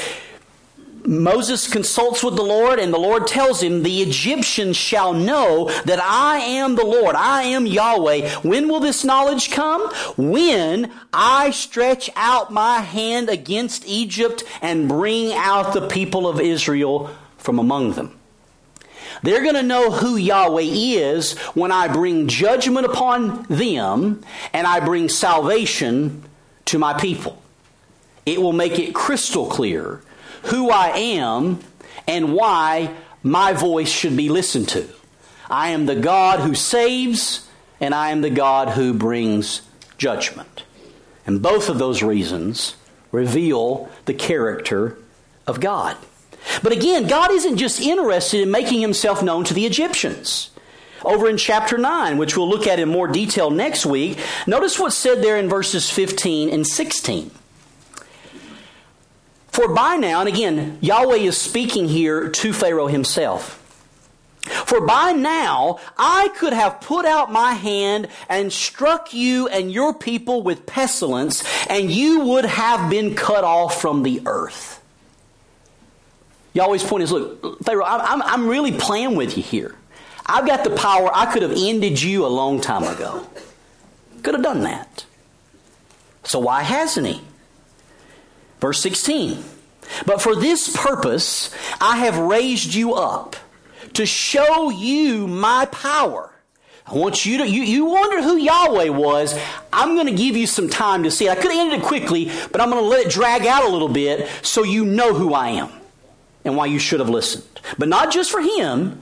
Moses 1.08 1.70
consults 1.70 2.22
with 2.22 2.36
the 2.36 2.44
Lord, 2.44 2.80
and 2.80 2.94
the 2.94 3.00
Lord 3.00 3.28
tells 3.28 3.64
him, 3.64 3.82
The 3.82 4.02
Egyptians 4.02 4.76
shall 4.76 5.14
know 5.14 5.70
that 5.86 6.02
I 6.02 6.40
am 6.40 6.76
the 6.76 6.86
Lord. 6.86 7.16
I 7.16 7.44
am 7.44 7.66
Yahweh. 7.66 8.40
When 8.42 8.68
will 8.68 8.82
this 8.82 9.06
knowledge 9.06 9.50
come? 9.50 9.90
When 10.18 10.92
I 11.14 11.52
stretch 11.52 12.10
out 12.18 12.52
my 12.52 12.82
hand 12.82 13.30
against 13.30 13.88
Egypt 13.88 14.44
and 14.62 14.90
bring 14.90 15.32
out 15.34 15.74
the 15.74 15.88
people 15.88 16.28
of 16.28 16.42
Israel 16.42 17.10
from 17.38 17.58
among 17.58 17.94
them. 17.94 18.14
They're 19.24 19.44
going 19.44 19.56
to 19.56 19.64
know 19.64 19.92
who 19.92 20.18
Yahweh 20.18 20.62
is 20.62 21.38
when 21.56 21.72
I 21.72 21.88
bring 21.88 22.28
judgment 22.28 22.86
upon 22.86 23.44
them 23.44 24.24
and 24.54 24.68
I 24.68 24.82
bring 24.82 25.08
salvation 25.08 26.24
to 26.66 26.78
my 26.78 27.00
people. 27.00 27.42
It 28.26 28.42
will 28.42 28.54
make 28.54 28.78
it 28.78 28.94
crystal 28.94 29.48
clear 29.48 30.02
who 30.48 30.70
I 30.70 30.90
am 30.90 31.60
and 32.08 32.34
why 32.34 32.94
my 33.24 33.54
voice 33.54 33.90
should 33.90 34.16
be 34.16 34.30
listened 34.30 34.70
to. 34.70 34.88
I 35.50 35.70
am 35.70 35.86
the 35.86 35.96
God 35.96 36.40
who 36.40 36.56
saves, 36.56 37.48
and 37.80 37.94
I 37.94 38.10
am 38.10 38.22
the 38.22 38.30
God 38.30 38.70
who 38.70 38.94
brings 38.94 39.62
judgment. 39.98 40.64
And 41.26 41.42
both 41.42 41.70
of 41.70 41.80
those 41.80 42.04
reasons 42.04 42.76
reveal 43.12 43.90
the 44.06 44.14
character 44.14 44.98
of 45.46 45.60
God. 45.60 45.98
But 46.64 46.72
again, 46.72 47.08
God 47.08 47.32
isn't 47.32 47.58
just 47.58 47.82
interested 47.82 48.42
in 48.42 48.52
making 48.52 48.82
himself 48.82 49.22
known 49.22 49.44
to 49.46 49.54
the 49.54 49.66
Egyptians. 49.66 50.50
Over 51.04 51.30
in 51.30 51.38
chapter 51.38 51.78
9, 51.78 52.18
which 52.18 52.36
we'll 52.36 52.50
look 52.50 52.68
at 52.68 52.80
in 52.80 52.90
more 52.90 53.08
detail 53.08 53.50
next 53.50 53.86
week, 53.86 54.18
notice 54.46 54.80
what's 54.80 54.96
said 54.96 55.22
there 55.22 55.38
in 55.38 55.50
verses 55.50 55.90
15 55.90 56.50
and 56.50 56.66
16. 56.66 57.32
For 59.58 59.68
by 59.68 59.96
now, 59.96 60.20
and 60.20 60.30
again, 60.30 60.78
Yahweh 60.82 61.16
is 61.16 61.36
speaking 61.36 61.88
here 61.88 62.30
to 62.30 62.54
Pharaoh 62.54 62.86
himself. 62.86 63.56
For 64.44 64.86
by 64.86 65.14
now 65.14 65.80
I 65.98 66.28
could 66.38 66.54
have 66.54 66.80
put 66.80 67.08
out 67.08 67.32
my 67.32 67.54
hand 67.54 68.08
and 68.30 68.54
struck 68.54 69.16
you 69.16 69.48
and 69.48 69.72
your 69.72 69.96
people 69.96 70.44
with 70.44 70.68
pestilence, 70.68 71.44
and 71.72 71.90
you 71.90 72.20
would 72.26 72.46
have 72.46 72.88
been 72.92 73.16
cut 73.16 73.44
off 73.44 73.82
from 73.82 74.04
the 74.04 74.22
earth. 74.28 74.80
Yahweh's 76.54 76.84
point 76.84 77.02
is 77.02 77.12
look, 77.12 77.64
Pharaoh, 77.64 77.84
I'm, 77.84 78.22
I'm 78.22 78.48
really 78.48 78.74
playing 78.74 79.16
with 79.16 79.38
you 79.38 79.42
here. 79.42 79.74
I've 80.28 80.46
got 80.46 80.66
the 80.66 80.76
power. 80.76 81.10
I 81.12 81.34
could 81.34 81.42
have 81.42 81.54
ended 81.58 82.00
you 82.00 82.28
a 82.28 82.30
long 82.30 82.62
time 82.62 82.84
ago. 82.84 83.26
Could 84.22 84.36
have 84.36 84.44
done 84.44 84.62
that. 84.62 85.06
So 86.26 86.38
why 86.38 86.62
hasn't 86.62 87.08
he? 87.08 87.22
Verse 88.60 88.82
16. 88.82 89.44
But 90.06 90.22
for 90.22 90.36
this 90.36 90.76
purpose 90.76 91.54
I 91.80 91.98
have 91.98 92.18
raised 92.18 92.74
you 92.74 92.94
up 92.94 93.36
to 93.94 94.06
show 94.06 94.70
you 94.70 95.28
my 95.28 95.66
power. 95.68 96.32
I 96.86 96.94
want 96.94 97.26
you 97.26 97.40
to, 97.40 97.48
you, 97.48 97.64
you 97.64 97.86
wonder 97.86 98.22
who 98.22 98.38
Yahweh 98.38 98.90
was. 98.90 99.38
I'm 99.74 99.96
going 99.96 100.08
to 100.08 100.14
give 100.14 100.38
you 100.38 100.48
some 100.48 100.70
time 100.70 101.04
to 101.04 101.12
see 101.12 101.26
it. 101.28 101.32
I 101.32 101.36
could 101.36 101.52
have 101.52 101.60
ended 101.60 101.82
it 101.82 101.86
quickly, 101.86 102.32
but 102.52 102.62
I'm 102.62 102.70
going 102.70 102.82
to 102.82 102.88
let 102.88 103.06
it 103.06 103.12
drag 103.12 103.46
out 103.46 103.66
a 103.66 103.70
little 103.70 103.90
bit 103.90 104.30
so 104.42 104.64
you 104.64 104.86
know 104.86 105.14
who 105.14 105.34
I 105.34 105.50
am 105.50 105.70
and 106.46 106.56
why 106.56 106.68
you 106.68 106.80
should 106.80 107.02
have 107.02 107.10
listened. 107.10 107.44
But 107.78 107.90
not 107.90 108.12
just 108.12 108.32
for 108.32 108.42
him. 108.42 109.02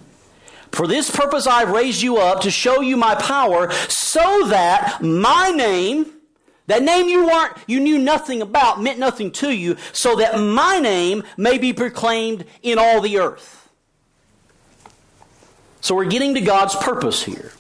For 0.71 0.87
this 0.87 1.15
purpose 1.15 1.45
I've 1.45 1.69
raised 1.69 2.01
you 2.01 2.17
up 2.17 2.41
to 2.41 2.51
show 2.51 2.81
you 2.81 2.97
my 2.97 3.15
power 3.15 3.71
so 3.87 4.47
that 4.47 5.01
my 5.01 5.51
name 5.51 6.11
that 6.67 6.83
name 6.83 7.07
you 7.07 7.25
weren't, 7.25 7.57
you 7.67 7.79
knew 7.79 7.97
nothing 7.97 8.41
about, 8.41 8.81
meant 8.81 8.99
nothing 8.99 9.31
to 9.33 9.51
you, 9.51 9.77
so 9.93 10.15
that 10.15 10.39
my 10.39 10.79
name 10.79 11.23
may 11.37 11.57
be 11.57 11.73
proclaimed 11.73 12.45
in 12.63 12.79
all 12.79 13.01
the 13.01 13.19
earth. 13.19 13.69
So 15.81 15.93
we're 15.93 16.05
getting 16.05 16.33
to 16.33 16.41
God's 16.41 16.75
purpose 16.75 17.23
here. 17.23 17.51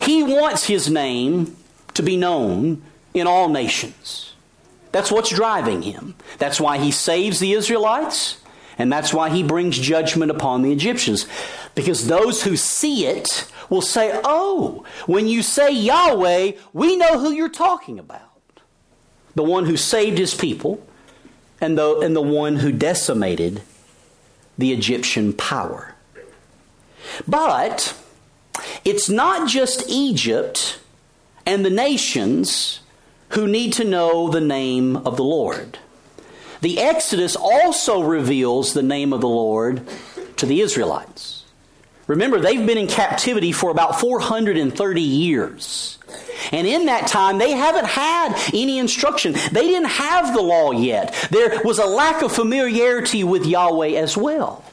He 0.00 0.22
wants 0.22 0.66
His 0.66 0.90
name 0.90 1.56
to 1.92 2.02
be 2.02 2.16
known 2.16 2.82
in 3.12 3.26
all 3.26 3.48
nations. 3.48 4.32
That's 4.92 5.12
what's 5.12 5.30
driving 5.30 5.82
Him. 5.82 6.14
That's 6.38 6.60
why 6.60 6.78
He 6.78 6.90
saves 6.90 7.40
the 7.40 7.52
Israelites, 7.52 8.40
and 8.78 8.90
that's 8.90 9.12
why 9.12 9.28
He 9.28 9.42
brings 9.42 9.78
judgment 9.78 10.30
upon 10.30 10.62
the 10.62 10.72
Egyptians. 10.72 11.26
Because 11.74 12.06
those 12.06 12.44
who 12.44 12.56
see 12.56 13.06
it 13.06 13.50
will 13.70 13.82
say, 13.82 14.20
Oh, 14.24 14.84
when 15.06 15.26
you 15.26 15.42
say 15.42 15.72
Yahweh, 15.72 16.52
we 16.72 16.96
know 16.96 17.18
who 17.18 17.32
you're 17.32 17.48
talking 17.48 17.98
about. 17.98 18.20
The 19.34 19.42
one 19.42 19.66
who 19.66 19.76
saved 19.76 20.18
his 20.18 20.34
people 20.34 20.86
and 21.60 21.76
the, 21.76 21.98
and 22.00 22.14
the 22.14 22.22
one 22.22 22.56
who 22.56 22.70
decimated 22.70 23.62
the 24.56 24.72
Egyptian 24.72 25.32
power. 25.32 25.94
But 27.26 27.96
it's 28.84 29.08
not 29.08 29.48
just 29.48 29.88
Egypt 29.88 30.78
and 31.46 31.64
the 31.64 31.70
nations 31.70 32.80
who 33.30 33.46
need 33.46 33.72
to 33.74 33.84
know 33.84 34.28
the 34.28 34.40
name 34.40 34.96
of 34.96 35.16
the 35.16 35.24
Lord. 35.24 35.78
The 36.60 36.78
Exodus 36.78 37.36
also 37.36 38.00
reveals 38.00 38.72
the 38.72 38.82
name 38.82 39.12
of 39.12 39.20
the 39.20 39.28
Lord 39.28 39.86
to 40.36 40.46
the 40.46 40.60
Israelites. 40.60 41.33
Remember, 42.06 42.38
they've 42.38 42.66
been 42.66 42.78
in 42.78 42.86
captivity 42.86 43.52
for 43.52 43.70
about 43.70 43.98
430 43.98 45.00
years. 45.00 45.98
And 46.52 46.66
in 46.66 46.86
that 46.86 47.06
time, 47.06 47.38
they 47.38 47.52
haven't 47.52 47.86
had 47.86 48.34
any 48.52 48.78
instruction. 48.78 49.32
They 49.32 49.66
didn't 49.66 49.88
have 49.88 50.34
the 50.34 50.42
law 50.42 50.72
yet. 50.72 51.14
There 51.30 51.62
was 51.64 51.78
a 51.78 51.86
lack 51.86 52.22
of 52.22 52.32
familiarity 52.32 53.24
with 53.24 53.46
Yahweh 53.46 53.92
as 53.92 54.16
well. 54.16 54.64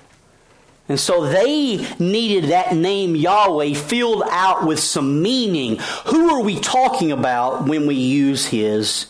And 0.90 1.00
so 1.00 1.26
they 1.26 1.88
needed 2.00 2.50
that 2.50 2.76
name 2.76 3.16
Yahweh 3.16 3.76
filled 3.76 4.24
out 4.30 4.66
with 4.68 4.80
some 4.80 5.22
meaning. 5.22 5.78
Who 6.08 6.36
are 6.36 6.42
we 6.42 6.60
talking 6.60 7.14
about 7.14 7.66
when 7.66 7.88
we 7.88 7.96
use 7.96 8.46
his 8.46 9.08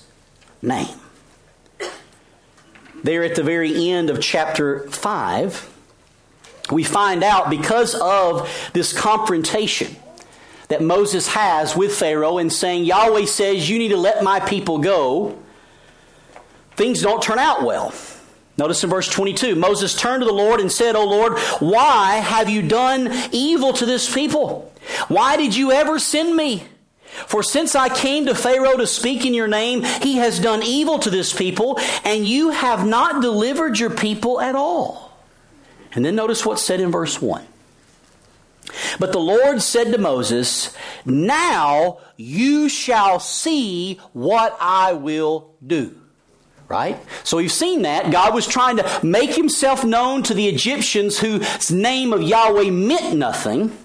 name? 0.62 0.96
There 3.04 3.24
at 3.24 3.34
the 3.34 3.42
very 3.42 3.90
end 3.90 4.12
of 4.12 4.22
chapter 4.22 4.88
5, 4.90 5.71
we 6.70 6.84
find 6.84 7.24
out 7.24 7.50
because 7.50 7.96
of 7.96 8.50
this 8.74 8.94
confrontation 8.94 9.96
that 10.68 10.82
Moses 10.82 11.28
has 11.28 11.76
with 11.76 11.94
Pharaoh 11.94 12.38
and 12.38 12.52
saying, 12.52 12.86
Yahweh 12.86 13.26
says, 13.26 13.70
You 13.70 13.78
need 13.78 13.90
to 13.90 13.98
let 13.98 14.24
my 14.24 14.40
people 14.40 14.78
go. 14.78 15.38
things 16.76 17.02
don't 17.02 17.22
turn 17.22 17.40
out 17.40 17.64
well. 17.64 17.94
Notice 18.58 18.84
in 18.84 18.90
verse 18.90 19.10
22 19.10 19.56
Moses 19.56 19.96
turned 19.96 20.22
to 20.22 20.26
the 20.26 20.34
Lord 20.34 20.60
and 20.60 20.72
said, 20.72 20.96
O 20.96 21.06
Lord, 21.06 21.40
why 21.60 22.16
have 22.18 22.50
you 22.50 22.62
done 22.62 23.12
evil 23.32 23.74
to 23.74 23.86
this 23.86 24.14
people? 24.14 24.72
Why 25.08 25.38
did 25.38 25.56
you 25.56 25.72
ever 25.72 26.00
send 26.00 26.36
me? 26.36 26.64
For 27.28 27.44
since 27.44 27.76
I 27.76 27.90
came 27.90 28.26
to 28.28 28.36
Pharaoh 28.36 28.78
to 28.78 28.88
speak 28.88 29.26
in 29.26 29.34
your 29.34 29.48
name, 29.48 29.84
he 29.84 30.18
has 30.18 30.40
done 30.40 30.64
evil 30.64 31.00
to 31.00 31.10
this 31.10 31.34
people, 31.34 31.78
and 32.06 32.26
you 32.26 32.52
have 32.52 32.88
not 32.88 33.22
delivered 33.22 33.78
your 33.78 33.90
people 33.90 34.40
at 34.40 34.56
all. 34.56 35.11
And 35.94 36.06
then 36.06 36.16
notice 36.16 36.46
what's 36.46 36.64
said 36.64 36.80
in 36.80 36.92
verse 36.92 37.22
1. 37.22 37.46
But 39.00 39.12
the 39.12 39.20
Lord 39.20 39.62
said 39.62 39.92
to 39.92 39.98
Moses, 39.98 40.76
Now 41.06 42.00
you 42.18 42.70
shall 42.70 43.20
see 43.20 44.00
what 44.14 44.56
I 44.60 44.94
will 44.94 45.54
do. 45.66 45.96
Right? 46.68 46.98
So 47.26 47.38
we've 47.38 47.52
seen 47.52 47.82
that. 47.82 48.12
God 48.12 48.34
was 48.34 48.48
trying 48.48 48.78
to 48.78 49.00
make 49.04 49.36
himself 49.36 49.84
known 49.84 50.24
to 50.24 50.34
the 50.34 50.48
Egyptians 50.48 51.20
whose 51.20 51.70
name 51.70 52.14
of 52.14 52.24
Yahweh 52.24 52.70
meant 52.70 53.18
nothing. 53.18 53.78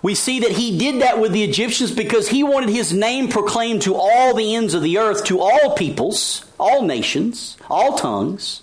We 0.00 0.14
see 0.14 0.40
that 0.40 0.52
he 0.52 0.78
did 0.78 1.02
that 1.02 1.20
with 1.20 1.32
the 1.32 1.42
Egyptians 1.42 1.90
because 1.90 2.28
he 2.28 2.42
wanted 2.42 2.70
his 2.70 2.92
name 2.92 3.28
proclaimed 3.28 3.82
to 3.82 3.96
all 3.96 4.32
the 4.32 4.54
ends 4.54 4.72
of 4.72 4.82
the 4.82 4.96
earth, 4.96 5.24
to 5.24 5.40
all 5.40 5.74
peoples, 5.74 6.44
all 6.58 6.82
nations, 6.82 7.58
all 7.68 7.98
tongues. 7.98 8.62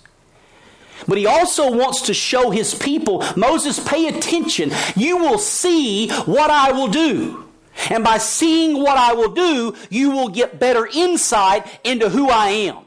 But 1.07 1.17
he 1.17 1.25
also 1.25 1.71
wants 1.71 2.01
to 2.03 2.13
show 2.13 2.51
his 2.51 2.73
people, 2.73 3.23
Moses, 3.35 3.79
pay 3.79 4.07
attention. 4.07 4.71
You 4.95 5.17
will 5.17 5.37
see 5.37 6.09
what 6.09 6.49
I 6.49 6.71
will 6.71 6.87
do. 6.87 7.45
And 7.89 8.03
by 8.03 8.17
seeing 8.17 8.81
what 8.81 8.97
I 8.97 9.13
will 9.13 9.31
do, 9.31 9.75
you 9.89 10.11
will 10.11 10.29
get 10.29 10.59
better 10.59 10.87
insight 10.87 11.67
into 11.83 12.09
who 12.09 12.29
I 12.29 12.49
am. 12.49 12.77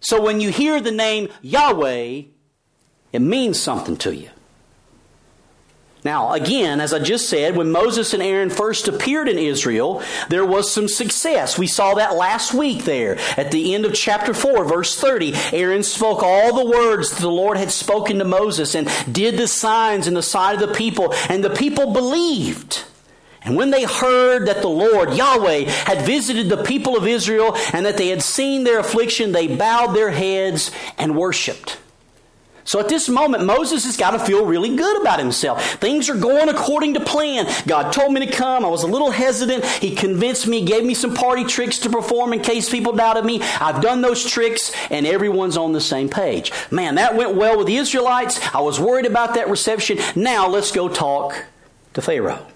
So 0.00 0.20
when 0.20 0.40
you 0.40 0.50
hear 0.50 0.80
the 0.80 0.92
name 0.92 1.28
Yahweh, 1.42 2.22
it 3.12 3.18
means 3.20 3.60
something 3.60 3.96
to 3.98 4.14
you. 4.14 4.30
Now, 6.04 6.32
again, 6.32 6.80
as 6.80 6.92
I 6.92 6.98
just 6.98 7.28
said, 7.28 7.56
when 7.56 7.70
Moses 7.70 8.12
and 8.12 8.22
Aaron 8.22 8.50
first 8.50 8.88
appeared 8.88 9.28
in 9.28 9.38
Israel, 9.38 10.02
there 10.28 10.44
was 10.44 10.68
some 10.68 10.88
success. 10.88 11.56
We 11.56 11.68
saw 11.68 11.94
that 11.94 12.16
last 12.16 12.52
week 12.52 12.84
there 12.84 13.18
at 13.36 13.52
the 13.52 13.72
end 13.72 13.84
of 13.84 13.94
chapter 13.94 14.34
4, 14.34 14.64
verse 14.64 14.98
30. 14.98 15.32
Aaron 15.52 15.84
spoke 15.84 16.24
all 16.24 16.56
the 16.56 16.68
words 16.68 17.10
that 17.10 17.20
the 17.20 17.30
Lord 17.30 17.56
had 17.56 17.70
spoken 17.70 18.18
to 18.18 18.24
Moses 18.24 18.74
and 18.74 18.90
did 19.12 19.36
the 19.36 19.46
signs 19.46 20.08
in 20.08 20.14
the 20.14 20.24
sight 20.24 20.60
of 20.60 20.68
the 20.68 20.74
people, 20.74 21.14
and 21.28 21.44
the 21.44 21.50
people 21.50 21.92
believed. 21.92 22.82
And 23.44 23.56
when 23.56 23.70
they 23.70 23.84
heard 23.84 24.46
that 24.46 24.60
the 24.60 24.68
Lord, 24.68 25.14
Yahweh, 25.14 25.64
had 25.64 26.06
visited 26.06 26.48
the 26.48 26.64
people 26.64 26.96
of 26.96 27.06
Israel 27.06 27.56
and 27.72 27.86
that 27.86 27.96
they 27.96 28.08
had 28.08 28.22
seen 28.22 28.64
their 28.64 28.78
affliction, 28.80 29.32
they 29.32 29.48
bowed 29.48 29.94
their 29.94 30.10
heads 30.10 30.72
and 30.98 31.16
worshiped. 31.16 31.78
So 32.64 32.78
at 32.80 32.88
this 32.88 33.08
moment, 33.08 33.44
Moses 33.44 33.84
has 33.84 33.96
got 33.96 34.12
to 34.12 34.18
feel 34.18 34.46
really 34.46 34.76
good 34.76 35.00
about 35.00 35.18
himself. 35.18 35.74
Things 35.74 36.08
are 36.08 36.16
going 36.16 36.48
according 36.48 36.94
to 36.94 37.00
plan. 37.00 37.46
God 37.66 37.92
told 37.92 38.12
me 38.12 38.24
to 38.24 38.32
come. 38.32 38.64
I 38.64 38.68
was 38.68 38.82
a 38.82 38.86
little 38.88 39.10
hesitant. 39.10 39.64
He 39.64 39.94
convinced 39.94 40.46
me, 40.46 40.64
gave 40.64 40.84
me 40.84 40.94
some 40.94 41.14
party 41.14 41.44
tricks 41.44 41.78
to 41.80 41.90
perform 41.90 42.32
in 42.32 42.40
case 42.40 42.70
people 42.70 42.92
doubted 42.92 43.24
me. 43.24 43.42
I've 43.60 43.82
done 43.82 44.00
those 44.00 44.24
tricks, 44.24 44.72
and 44.90 45.06
everyone's 45.06 45.56
on 45.56 45.72
the 45.72 45.80
same 45.80 46.08
page. 46.08 46.52
Man, 46.70 46.96
that 46.96 47.16
went 47.16 47.34
well 47.34 47.58
with 47.58 47.66
the 47.66 47.76
Israelites. 47.76 48.40
I 48.54 48.60
was 48.60 48.78
worried 48.78 49.06
about 49.06 49.34
that 49.34 49.48
reception. 49.48 49.98
Now 50.14 50.48
let's 50.48 50.72
go 50.72 50.88
talk 50.88 51.44
to 51.94 52.02
Pharaoh. 52.02 52.46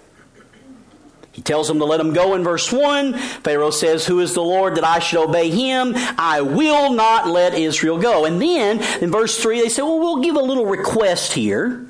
He 1.36 1.42
tells 1.42 1.68
them 1.68 1.78
to 1.80 1.84
let 1.84 2.00
him 2.00 2.14
go 2.14 2.34
in 2.34 2.42
verse 2.42 2.72
1. 2.72 3.12
Pharaoh 3.12 3.70
says, 3.70 4.06
Who 4.06 4.20
is 4.20 4.32
the 4.32 4.40
Lord 4.40 4.76
that 4.76 4.84
I 4.84 5.00
should 5.00 5.22
obey 5.22 5.50
him? 5.50 5.92
I 6.16 6.40
will 6.40 6.94
not 6.94 7.28
let 7.28 7.52
Israel 7.52 7.98
go. 7.98 8.24
And 8.24 8.40
then 8.40 8.82
in 9.02 9.10
verse 9.10 9.38
3, 9.38 9.60
they 9.60 9.68
say, 9.68 9.82
Well, 9.82 9.98
we'll 9.98 10.22
give 10.22 10.36
a 10.36 10.40
little 10.40 10.64
request 10.64 11.34
here. 11.34 11.86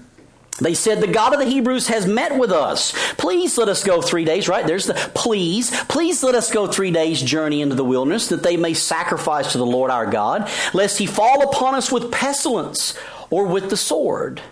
They 0.59 0.75
said, 0.75 1.01
The 1.01 1.07
God 1.07 1.33
of 1.33 1.39
the 1.39 1.47
Hebrews 1.47 1.87
has 1.87 2.09
met 2.09 2.37
with 2.37 2.51
us. 2.51 2.93
Please 3.15 3.57
let 3.57 3.69
us 3.69 3.85
go 3.85 4.03
three 4.03 4.25
days, 4.25 4.49
right? 4.49 4.67
There's 4.67 4.87
the 4.87 4.95
please. 5.15 5.71
Please 5.85 6.25
let 6.25 6.35
us 6.35 6.51
go 6.51 6.67
three 6.67 6.91
days' 6.91 7.23
journey 7.23 7.61
into 7.61 7.77
the 7.77 7.85
wilderness 7.85 8.31
that 8.31 8.43
they 8.43 8.57
may 8.57 8.75
sacrifice 8.75 9.53
to 9.53 9.59
the 9.59 9.67
Lord 9.67 9.93
our 9.93 10.07
God, 10.07 10.51
lest 10.75 10.99
he 10.99 11.07
fall 11.07 11.49
upon 11.49 11.77
us 11.77 11.93
with 11.93 12.11
pestilence 12.11 12.99
or 13.31 13.47
with 13.47 13.71
the 13.71 13.77
sword. 13.77 14.43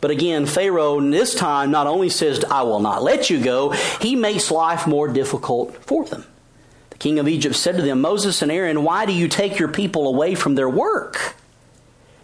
But 0.00 0.10
again, 0.10 0.46
Pharaoh 0.46 1.00
this 1.00 1.34
time 1.34 1.70
not 1.70 1.86
only 1.86 2.08
says, 2.08 2.44
I 2.44 2.62
will 2.62 2.80
not 2.80 3.02
let 3.02 3.28
you 3.28 3.42
go, 3.42 3.70
he 4.00 4.16
makes 4.16 4.50
life 4.50 4.86
more 4.86 5.08
difficult 5.08 5.76
for 5.84 6.04
them. 6.04 6.24
The 6.90 6.98
king 6.98 7.18
of 7.18 7.28
Egypt 7.28 7.54
said 7.54 7.76
to 7.76 7.82
them, 7.82 8.00
Moses 8.00 8.42
and 8.42 8.50
Aaron, 8.50 8.82
why 8.82 9.06
do 9.06 9.12
you 9.12 9.28
take 9.28 9.58
your 9.58 9.68
people 9.68 10.08
away 10.08 10.34
from 10.34 10.54
their 10.54 10.68
work? 10.68 11.34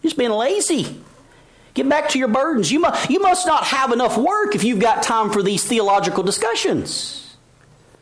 You're 0.03 0.11
just 0.11 0.19
being 0.19 0.31
lazy. 0.31 0.97
Get 1.75 1.89
back 1.89 2.09
to 2.11 2.19
your 2.19 2.29
burdens. 2.29 2.73
You 2.73 2.87
you 3.11 3.21
must 3.21 3.47
not 3.47 3.65
have 3.65 3.93
enough 3.93 4.17
work 4.17 4.55
if 4.55 4.65
you've 4.65 4.81
got 4.81 5.03
time 5.03 5.31
for 5.31 5.43
these 5.43 5.63
theological 5.63 6.23
discussions. 6.23 7.37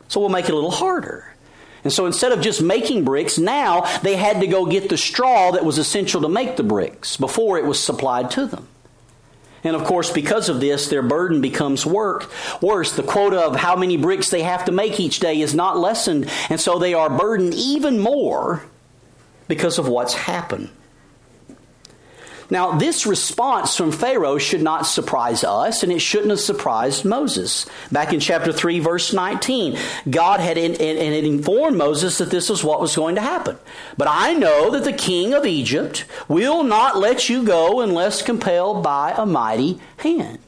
So 0.07 0.21
we'll 0.21 0.29
make 0.29 0.45
it 0.45 0.51
a 0.51 0.55
little 0.55 0.71
harder. 0.71 1.33
And 1.83 1.91
so 1.91 2.05
instead 2.05 2.31
of 2.31 2.41
just 2.41 2.61
making 2.61 3.03
bricks, 3.03 3.37
now 3.37 3.81
they 3.99 4.15
had 4.15 4.39
to 4.39 4.47
go 4.47 4.65
get 4.65 4.89
the 4.89 4.97
straw 4.97 5.51
that 5.51 5.65
was 5.65 5.77
essential 5.77 6.21
to 6.21 6.29
make 6.29 6.55
the 6.55 6.63
bricks 6.63 7.17
before 7.17 7.57
it 7.57 7.65
was 7.65 7.79
supplied 7.79 8.31
to 8.31 8.45
them. 8.45 8.67
And 9.65 9.75
of 9.75 9.83
course, 9.83 10.11
because 10.11 10.47
of 10.47 10.61
this, 10.61 10.87
their 10.87 11.01
burden 11.01 11.41
becomes 11.41 11.85
work. 11.85 12.31
Worse, 12.61 12.93
the 12.93 13.03
quota 13.03 13.41
of 13.41 13.55
how 13.55 13.75
many 13.75 13.97
bricks 13.97 14.29
they 14.29 14.43
have 14.43 14.65
to 14.65 14.71
make 14.71 14.99
each 14.99 15.19
day 15.19 15.41
is 15.41 15.53
not 15.55 15.77
lessened. 15.77 16.29
And 16.49 16.61
so 16.61 16.77
they 16.77 16.93
are 16.93 17.09
burdened 17.09 17.55
even 17.55 17.99
more 17.99 18.63
because 19.47 19.79
of 19.79 19.87
what's 19.87 20.13
happened. 20.13 20.69
Now, 22.49 22.77
this 22.77 23.05
response 23.05 23.75
from 23.75 23.91
Pharaoh 23.91 24.37
should 24.37 24.61
not 24.61 24.85
surprise 24.85 25.43
us, 25.43 25.83
and 25.83 25.91
it 25.91 25.99
shouldn't 25.99 26.29
have 26.29 26.39
surprised 26.39 27.05
Moses. 27.05 27.65
Back 27.91 28.13
in 28.13 28.19
chapter 28.19 28.53
3, 28.53 28.79
verse 28.79 29.13
19, 29.13 29.77
God 30.09 30.39
had, 30.39 30.57
in, 30.57 30.75
in, 30.75 31.13
had 31.13 31.23
informed 31.23 31.77
Moses 31.77 32.19
that 32.19 32.29
this 32.29 32.49
was 32.49 32.63
what 32.63 32.81
was 32.81 32.95
going 32.95 33.15
to 33.15 33.21
happen. 33.21 33.57
But 33.97 34.07
I 34.09 34.33
know 34.33 34.69
that 34.71 34.83
the 34.83 34.93
king 34.93 35.33
of 35.33 35.45
Egypt 35.45 36.05
will 36.27 36.63
not 36.63 36.97
let 36.97 37.29
you 37.29 37.43
go 37.43 37.81
unless 37.81 38.21
compelled 38.21 38.83
by 38.83 39.13
a 39.17 39.25
mighty 39.25 39.79
hand. 39.97 40.39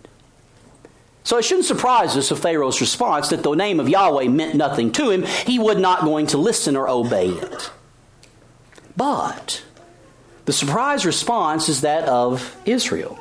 So 1.23 1.37
it 1.37 1.43
shouldn't 1.43 1.65
surprise 1.65 2.15
us 2.15 2.31
of 2.31 2.39
Pharaoh's 2.39 2.79
response 2.79 3.29
that 3.29 3.43
the 3.43 3.53
name 3.53 3.81
of 3.81 3.89
Yahweh 3.89 4.29
meant 4.29 4.55
nothing 4.55 4.93
to 4.93 5.09
him. 5.09 5.23
He 5.23 5.59
was 5.59 5.75
not 5.75 6.05
going 6.05 6.27
to 6.27 6.37
listen 6.37 6.77
or 6.77 6.87
obey 6.87 7.27
it. 7.27 7.69
But 8.95 9.63
the 10.47 10.53
surprise 10.53 11.05
response 11.05 11.67
is 11.67 11.81
that 11.81 12.05
of 12.05 12.55
Israel. 12.65 13.19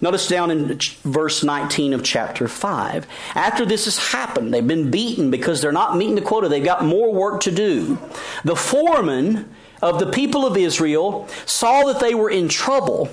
Notice 0.00 0.28
down 0.28 0.52
in 0.52 0.78
verse 1.02 1.42
19 1.42 1.92
of 1.92 2.04
chapter 2.04 2.46
5. 2.46 3.04
After 3.34 3.66
this 3.66 3.86
has 3.86 3.98
happened, 3.98 4.54
they've 4.54 4.66
been 4.66 4.88
beaten 4.88 5.32
because 5.32 5.60
they're 5.60 5.72
not 5.72 5.96
meeting 5.96 6.14
the 6.14 6.20
quota. 6.20 6.48
They've 6.48 6.64
got 6.64 6.84
more 6.84 7.12
work 7.12 7.40
to 7.42 7.50
do. 7.50 7.98
The 8.44 8.54
foreman 8.54 9.52
of 9.82 9.98
the 9.98 10.12
people 10.12 10.46
of 10.46 10.56
Israel 10.56 11.26
saw 11.46 11.82
that 11.86 11.98
they 11.98 12.14
were 12.14 12.30
in 12.30 12.48
trouble 12.48 13.10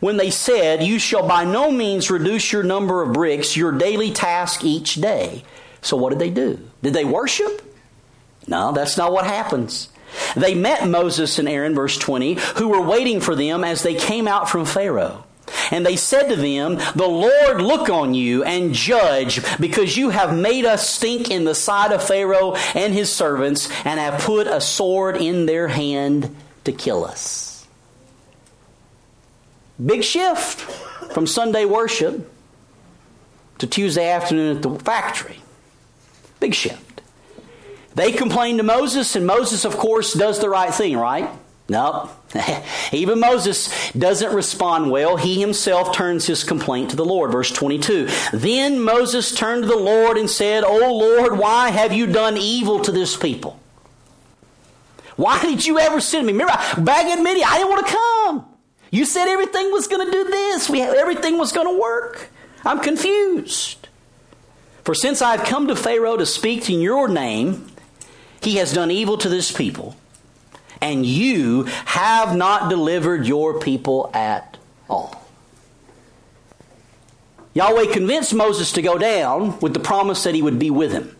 when 0.00 0.16
they 0.16 0.30
said, 0.30 0.82
You 0.82 0.98
shall 0.98 1.28
by 1.28 1.44
no 1.44 1.70
means 1.70 2.10
reduce 2.10 2.50
your 2.50 2.64
number 2.64 3.00
of 3.00 3.12
bricks, 3.12 3.56
your 3.56 3.70
daily 3.70 4.10
task 4.10 4.64
each 4.64 4.96
day. 4.96 5.44
So 5.82 5.96
what 5.96 6.10
did 6.10 6.18
they 6.18 6.30
do? 6.30 6.58
Did 6.82 6.94
they 6.94 7.04
worship? 7.04 7.62
No, 8.48 8.72
that's 8.72 8.96
not 8.96 9.12
what 9.12 9.24
happens. 9.24 9.88
They 10.36 10.54
met 10.54 10.88
Moses 10.88 11.38
and 11.38 11.48
Aaron, 11.48 11.74
verse 11.74 11.96
20, 11.96 12.34
who 12.56 12.68
were 12.68 12.82
waiting 12.82 13.20
for 13.20 13.34
them 13.34 13.64
as 13.64 13.82
they 13.82 13.94
came 13.94 14.28
out 14.28 14.48
from 14.48 14.64
Pharaoh. 14.64 15.24
And 15.70 15.84
they 15.84 15.96
said 15.96 16.28
to 16.28 16.36
them, 16.36 16.76
The 16.94 17.06
Lord 17.06 17.60
look 17.60 17.88
on 17.88 18.14
you 18.14 18.44
and 18.44 18.74
judge, 18.74 19.40
because 19.58 19.96
you 19.96 20.10
have 20.10 20.36
made 20.36 20.64
us 20.64 20.88
stink 20.88 21.30
in 21.30 21.44
the 21.44 21.54
sight 21.54 21.92
of 21.92 22.02
Pharaoh 22.02 22.54
and 22.74 22.92
his 22.92 23.12
servants, 23.12 23.70
and 23.84 23.98
have 23.98 24.20
put 24.22 24.46
a 24.46 24.60
sword 24.60 25.16
in 25.16 25.46
their 25.46 25.68
hand 25.68 26.34
to 26.64 26.72
kill 26.72 27.04
us. 27.04 27.66
Big 29.84 30.04
shift 30.04 30.60
from 31.12 31.26
Sunday 31.26 31.64
worship 31.64 32.30
to 33.58 33.66
Tuesday 33.66 34.10
afternoon 34.10 34.56
at 34.56 34.62
the 34.62 34.74
factory. 34.78 35.38
Big 36.40 36.54
shift. 36.54 36.91
They 37.94 38.12
complain 38.12 38.56
to 38.56 38.62
Moses, 38.62 39.16
and 39.16 39.26
Moses, 39.26 39.64
of 39.64 39.76
course, 39.76 40.14
does 40.14 40.40
the 40.40 40.48
right 40.48 40.72
thing, 40.72 40.96
right? 40.96 41.28
No. 41.68 42.10
Even 42.92 43.20
Moses 43.20 43.92
doesn't 43.92 44.34
respond 44.34 44.90
well. 44.90 45.16
He 45.16 45.40
himself 45.40 45.94
turns 45.94 46.26
his 46.26 46.44
complaint 46.44 46.90
to 46.90 46.96
the 46.96 47.04
Lord. 47.04 47.32
Verse 47.32 47.50
22. 47.50 48.08
Then 48.32 48.80
Moses 48.80 49.34
turned 49.34 49.62
to 49.62 49.68
the 49.68 49.76
Lord 49.76 50.18
and 50.18 50.28
said, 50.28 50.64
O 50.64 50.92
Lord, 50.92 51.38
why 51.38 51.70
have 51.70 51.92
you 51.92 52.06
done 52.06 52.36
evil 52.36 52.80
to 52.80 52.92
this 52.92 53.16
people? 53.16 53.58
Why 55.16 55.40
did 55.40 55.64
you 55.64 55.78
ever 55.78 56.00
send 56.00 56.26
me? 56.26 56.32
Remember, 56.32 56.54
back 56.78 57.06
in 57.06 57.22
Midian, 57.22 57.46
I 57.48 57.58
didn't 57.58 57.70
want 57.70 57.86
to 57.86 57.92
come. 57.92 58.46
You 58.90 59.04
said 59.06 59.28
everything 59.28 59.70
was 59.72 59.86
going 59.88 60.04
to 60.04 60.12
do 60.12 60.24
this. 60.24 60.68
We, 60.68 60.82
everything 60.82 61.38
was 61.38 61.52
going 61.52 61.66
to 61.66 61.80
work. 61.80 62.28
I'm 62.64 62.80
confused. 62.80 63.88
For 64.84 64.94
since 64.94 65.22
I've 65.22 65.44
come 65.44 65.68
to 65.68 65.76
Pharaoh 65.76 66.16
to 66.16 66.26
speak 66.26 66.68
in 66.68 66.80
your 66.80 67.08
name, 67.08 67.71
he 68.44 68.56
has 68.56 68.72
done 68.72 68.90
evil 68.90 69.16
to 69.18 69.28
this 69.28 69.52
people. 69.52 69.96
and 70.82 71.06
you 71.06 71.62
have 71.84 72.36
not 72.36 72.68
delivered 72.68 73.24
your 73.24 73.60
people 73.60 74.10
at 74.12 74.58
all. 74.90 75.24
Yahweh 77.54 77.92
convinced 77.92 78.34
Moses 78.34 78.72
to 78.72 78.82
go 78.82 78.98
down 78.98 79.58
with 79.60 79.74
the 79.74 79.80
promise 79.80 80.24
that 80.24 80.34
he 80.34 80.42
would 80.42 80.58
be 80.58 80.70
with 80.70 80.90
him. 80.90 81.16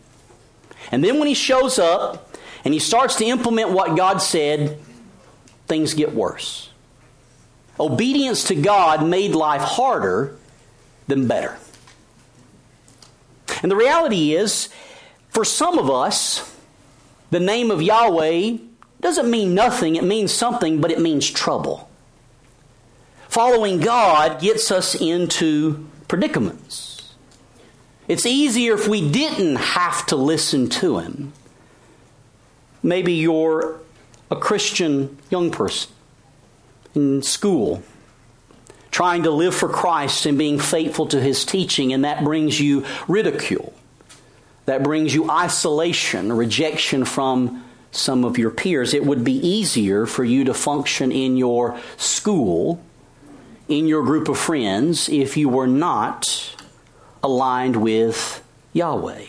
And 0.91 1.01
then 1.03 1.17
when 1.17 1.29
he 1.29 1.33
shows 1.33 1.79
up 1.79 2.35
and 2.65 2.73
he 2.73 2.79
starts 2.79 3.15
to 3.15 3.25
implement 3.25 3.69
what 3.69 3.95
God 3.95 4.17
said, 4.17 4.79
things 5.67 5.93
get 5.93 6.13
worse. 6.13 6.69
Obedience 7.79 8.43
to 8.45 8.55
God 8.55 9.07
made 9.07 9.33
life 9.33 9.61
harder 9.61 10.37
than 11.07 11.27
better. 11.27 11.57
And 13.61 13.71
the 13.71 13.75
reality 13.77 14.33
is, 14.33 14.67
for 15.29 15.45
some 15.45 15.79
of 15.79 15.89
us, 15.89 16.52
the 17.33 17.39
name 17.39 17.71
of 17.71 17.81
Yahweh 17.81 18.57
doesn't 19.01 19.29
mean 19.29 19.55
nothing, 19.55 19.95
it 19.95 20.03
means 20.03 20.31
something, 20.31 20.79
but 20.79 20.91
it 20.91 21.01
means 21.01 21.29
trouble. 21.29 21.89
Following 23.27 23.79
God 23.79 24.39
gets 24.39 24.71
us 24.71 24.93
into 24.93 25.87
predicaments. 26.07 27.15
It's 28.07 28.27
easier 28.27 28.75
if 28.75 28.87
we 28.87 29.09
didn't 29.09 29.55
have 29.55 30.05
to 30.07 30.15
listen 30.15 30.69
to 30.69 30.99
Him. 30.99 31.33
Maybe 32.83 33.13
you're 33.13 33.79
a 34.29 34.35
Christian 34.35 35.17
young 35.31 35.49
person 35.49 35.91
in 36.93 37.23
school 37.23 37.81
trying 38.91 39.23
to 39.23 39.31
live 39.31 39.55
for 39.55 39.69
Christ 39.69 40.27
and 40.27 40.37
being 40.37 40.59
faithful 40.59 41.07
to 41.07 41.19
His 41.19 41.45
teaching, 41.45 41.93
and 41.93 42.05
that 42.05 42.23
brings 42.23 42.59
you 42.59 42.85
ridicule. 43.07 43.73
That 44.65 44.83
brings 44.83 45.13
you 45.13 45.29
isolation, 45.29 46.31
rejection 46.31 47.05
from 47.05 47.63
some 47.91 48.23
of 48.23 48.37
your 48.37 48.49
peers. 48.49 48.93
It 48.93 49.05
would 49.05 49.23
be 49.23 49.35
easier 49.45 50.05
for 50.05 50.23
you 50.23 50.45
to 50.45 50.53
function 50.53 51.11
in 51.11 51.37
your 51.37 51.79
school, 51.97 52.81
in 53.67 53.87
your 53.87 54.03
group 54.03 54.29
of 54.29 54.37
friends, 54.37 55.09
if 55.09 55.37
you 55.37 55.49
were 55.49 55.67
not 55.67 56.55
aligned 57.21 57.75
with 57.75 58.43
Yahweh. 58.73 59.25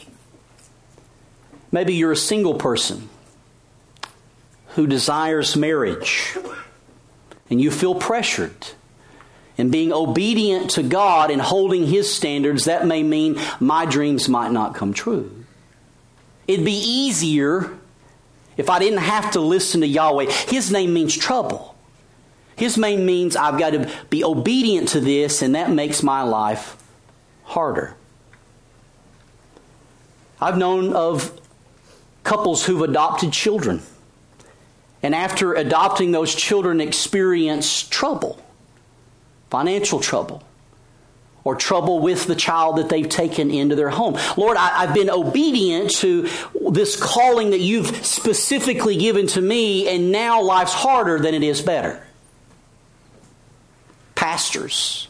Maybe 1.71 1.95
you're 1.95 2.13
a 2.13 2.17
single 2.17 2.55
person 2.55 3.09
who 4.69 4.87
desires 4.87 5.57
marriage 5.57 6.37
and 7.51 7.61
you 7.61 7.71
feel 7.71 7.95
pressured 7.95 8.69
and 9.57 9.71
being 9.71 9.93
obedient 9.93 10.71
to 10.71 10.83
God 10.83 11.31
and 11.31 11.41
holding 11.41 11.87
His 11.87 12.13
standards, 12.13 12.65
that 12.65 12.87
may 12.87 13.03
mean 13.03 13.39
my 13.61 13.87
dreams 13.87 14.29
might 14.29 14.53
not 14.53 14.75
come 14.75 14.93
true. 14.93 15.45
It'd 16.47 16.65
be 16.65 16.73
easier 16.73 17.79
if 18.57 18.69
I 18.69 18.79
didn't 18.79 18.99
have 18.99 19.33
to 19.33 19.41
listen 19.41 19.81
to 19.81 19.87
Yahweh. 19.87 20.31
His 20.49 20.71
name 20.71 20.93
means 20.93 21.17
trouble. 21.17 21.75
His 22.57 22.77
name 22.79 23.05
means 23.07 23.37
I've 23.37 23.59
got 23.59 23.71
to 23.71 23.91
be 24.11 24.23
obedient 24.23 24.89
to 24.91 25.01
this, 25.01 25.43
and 25.43 25.55
that 25.55 25.71
makes 25.71 26.03
my 26.03 26.23
life 26.23 26.77
harder. 27.45 27.97
I've 30.41 30.59
known 30.59 30.93
of 30.93 31.41
couples 32.23 32.65
who've 32.67 32.83
adopted 32.83 33.33
children, 33.33 33.83
and 35.03 35.15
after 35.15 35.55
adopting 35.55 36.13
those 36.13 36.35
children, 36.35 36.81
experience 36.81 37.83
trouble 37.89 38.44
financial 39.55 40.01
trouble, 40.01 40.43
or 41.45 41.55
trouble 41.55 42.01
with 42.01 42.27
the 42.27 42.35
child 42.35 42.77
that 42.77 42.89
they've 42.89 43.09
taken 43.09 43.53
into 43.53 43.77
their 43.77 43.89
home. 43.89 44.19
Lord, 44.37 44.57
I, 44.57 44.85
have 44.85 44.95
been 44.95 45.09
obedient 45.09 45.91
to 45.99 46.29
this 46.73 47.01
calling 47.01 47.51
that 47.51 47.61
you've 47.61 48.05
specifically 48.05 48.97
given 48.97 49.29
to 49.29 49.41
me, 49.41 49.87
and 49.87 50.11
now 50.11 50.43
life's 50.43 50.73
harder 50.73 51.21
than 51.21 51.35
it 51.35 51.45
is 51.45 51.63
better. 51.63 52.05
Pastors 54.17 55.07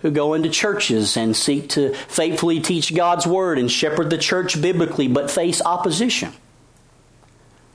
who 0.00 0.10
go 0.10 0.32
into 0.32 0.48
churches 0.48 1.18
and 1.18 1.36
seek 1.36 1.68
to 1.70 1.92
faithfully 2.08 2.58
teach 2.58 2.94
God's 2.94 3.26
word 3.26 3.58
and 3.58 3.70
shepherd 3.70 4.08
the 4.08 4.16
church 4.16 4.62
biblically, 4.62 5.08
but 5.08 5.30
face 5.30 5.60
opposition 5.60 6.32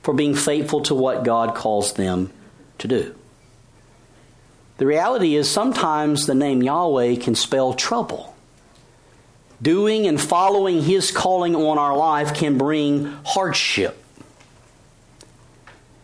for 0.02 0.12
being 0.12 0.34
faithful 0.34 0.80
to 0.80 0.94
what 0.96 1.22
God 1.22 1.54
calls 1.54 1.92
them 1.92 2.32
to 2.78 2.88
do. 2.88 3.14
The 4.78 4.86
reality 4.86 5.34
is 5.34 5.50
sometimes 5.50 6.26
the 6.26 6.34
name 6.34 6.62
Yahweh 6.62 7.16
can 7.16 7.34
spell 7.34 7.74
trouble. 7.74 8.34
Doing 9.60 10.06
and 10.06 10.20
following 10.20 10.82
His 10.82 11.10
calling 11.10 11.56
on 11.56 11.78
our 11.78 11.96
life 11.96 12.32
can 12.32 12.56
bring 12.56 13.06
hardship. 13.26 14.02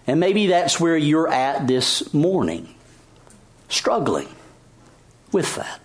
And 0.09 0.19
maybe 0.19 0.49
that's 0.49 0.81
where 0.81 0.97
you're 0.97 1.29
at 1.29 1.69
this 1.69 2.13
morning, 2.13 2.75
struggling 3.69 4.29
with 5.31 5.55
that. 5.55 5.81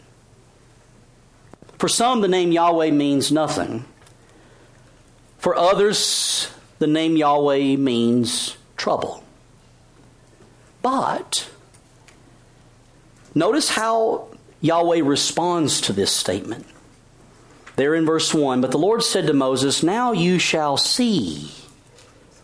For 1.78 1.88
some, 1.88 2.22
the 2.22 2.28
name 2.28 2.52
Yahweh 2.52 2.90
means 2.90 3.32
nothing. 3.32 3.86
For 5.38 5.56
others, 5.56 6.50
the 6.80 6.88
name 6.88 7.16
Yahweh 7.16 7.78
means 7.78 8.58
trouble. 8.76 9.24
But 10.82 11.50
Notice 13.40 13.70
how 13.70 14.28
Yahweh 14.60 15.02
responds 15.02 15.80
to 15.82 15.94
this 15.94 16.12
statement. 16.12 16.66
There 17.78 17.96
in 17.96 18.06
verse 18.06 18.34
1 18.34 18.60
But 18.60 18.72
the 18.72 18.78
Lord 18.78 19.02
said 19.02 19.28
to 19.28 19.34
Moses, 19.34 19.82
Now 19.82 20.12
you 20.12 20.40
shall 20.40 20.76
see 20.76 21.50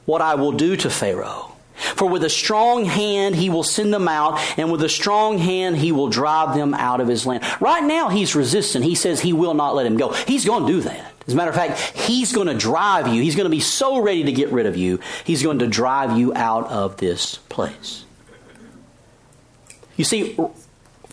what 0.05 0.21
I 0.21 0.35
will 0.35 0.53
do 0.53 0.77
to 0.77 0.89
Pharaoh. 0.89 1.51
For 1.73 2.07
with 2.07 2.23
a 2.23 2.29
strong 2.29 2.85
hand 2.85 3.35
he 3.35 3.49
will 3.49 3.61
send 3.61 3.93
them 3.93 4.07
out, 4.07 4.39
and 4.57 4.71
with 4.71 4.81
a 4.83 4.87
strong 4.87 5.37
hand 5.37 5.75
he 5.75 5.91
will 5.91 6.07
drive 6.07 6.55
them 6.55 6.73
out 6.73 7.01
of 7.01 7.09
his 7.09 7.25
land. 7.25 7.43
Right 7.59 7.83
now 7.83 8.07
he's 8.07 8.33
resistant. 8.33 8.85
He 8.85 8.95
says 8.95 9.19
he 9.19 9.33
will 9.33 9.53
not 9.53 9.75
let 9.75 9.85
him 9.85 9.97
go. 9.97 10.13
He's 10.13 10.45
going 10.45 10.65
to 10.65 10.71
do 10.71 10.79
that. 10.83 11.11
As 11.27 11.33
a 11.33 11.35
matter 11.35 11.49
of 11.49 11.57
fact, 11.57 11.77
he's 11.77 12.31
going 12.31 12.47
to 12.47 12.55
drive 12.55 13.09
you. 13.09 13.21
He's 13.21 13.35
going 13.35 13.47
to 13.47 13.49
be 13.49 13.59
so 13.59 13.99
ready 13.99 14.23
to 14.23 14.31
get 14.31 14.49
rid 14.49 14.65
of 14.65 14.77
you, 14.77 15.01
he's 15.25 15.43
going 15.43 15.59
to 15.59 15.67
drive 15.67 16.17
you 16.17 16.33
out 16.33 16.71
of 16.71 16.95
this 16.95 17.35
place. 17.49 18.05
You 19.97 20.05
see, 20.05 20.37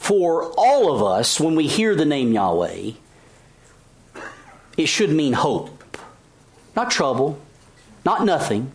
for 0.02 0.52
all 0.56 0.92
of 0.92 1.00
us, 1.00 1.38
when 1.38 1.54
we 1.54 1.68
hear 1.68 1.94
the 1.94 2.04
name 2.04 2.32
Yahweh, 2.32 2.90
it 4.76 4.86
should 4.86 5.10
mean 5.10 5.32
hope. 5.32 5.84
Not 6.74 6.90
trouble, 6.90 7.38
not 8.04 8.24
nothing, 8.24 8.72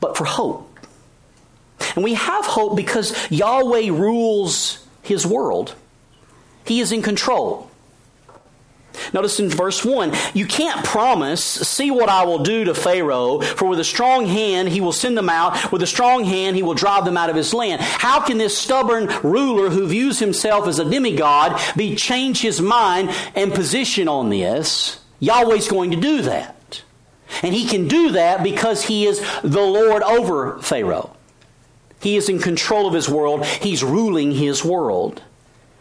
but 0.00 0.16
for 0.16 0.24
hope. 0.24 0.76
And 1.94 2.02
we 2.02 2.14
have 2.14 2.46
hope 2.46 2.76
because 2.76 3.30
Yahweh 3.30 3.92
rules 3.92 4.84
his 5.02 5.24
world. 5.24 5.76
He 6.66 6.80
is 6.80 6.90
in 6.90 7.00
control. 7.00 7.69
Notice 9.12 9.40
in 9.40 9.48
verse 9.48 9.84
1, 9.84 10.12
you 10.34 10.46
can't 10.46 10.84
promise, 10.84 11.42
see 11.42 11.90
what 11.90 12.08
I 12.08 12.24
will 12.24 12.40
do 12.40 12.64
to 12.64 12.74
Pharaoh, 12.74 13.40
for 13.40 13.68
with 13.68 13.80
a 13.80 13.84
strong 13.84 14.26
hand 14.26 14.68
he 14.68 14.80
will 14.80 14.92
send 14.92 15.16
them 15.16 15.28
out, 15.28 15.72
with 15.72 15.82
a 15.82 15.86
strong 15.86 16.24
hand 16.24 16.56
he 16.56 16.62
will 16.62 16.74
drive 16.74 17.04
them 17.04 17.16
out 17.16 17.30
of 17.30 17.36
his 17.36 17.54
land. 17.54 17.80
How 17.80 18.20
can 18.20 18.38
this 18.38 18.56
stubborn 18.56 19.06
ruler 19.22 19.70
who 19.70 19.86
views 19.86 20.18
himself 20.18 20.66
as 20.66 20.78
a 20.78 20.88
demigod 20.88 21.60
be 21.76 21.96
change 21.96 22.40
his 22.40 22.60
mind 22.60 23.10
and 23.34 23.52
position 23.52 24.08
on 24.08 24.30
this? 24.30 25.00
Yahweh's 25.20 25.68
going 25.68 25.90
to 25.90 25.96
do 25.96 26.22
that. 26.22 26.82
And 27.42 27.54
he 27.54 27.66
can 27.66 27.88
do 27.88 28.12
that 28.12 28.42
because 28.42 28.82
he 28.82 29.06
is 29.06 29.20
the 29.42 29.60
Lord 29.60 30.02
over 30.02 30.58
Pharaoh. 30.60 31.16
He 32.00 32.16
is 32.16 32.28
in 32.28 32.38
control 32.38 32.86
of 32.86 32.94
his 32.94 33.08
world. 33.08 33.44
He's 33.44 33.84
ruling 33.84 34.32
his 34.32 34.64
world. 34.64 35.22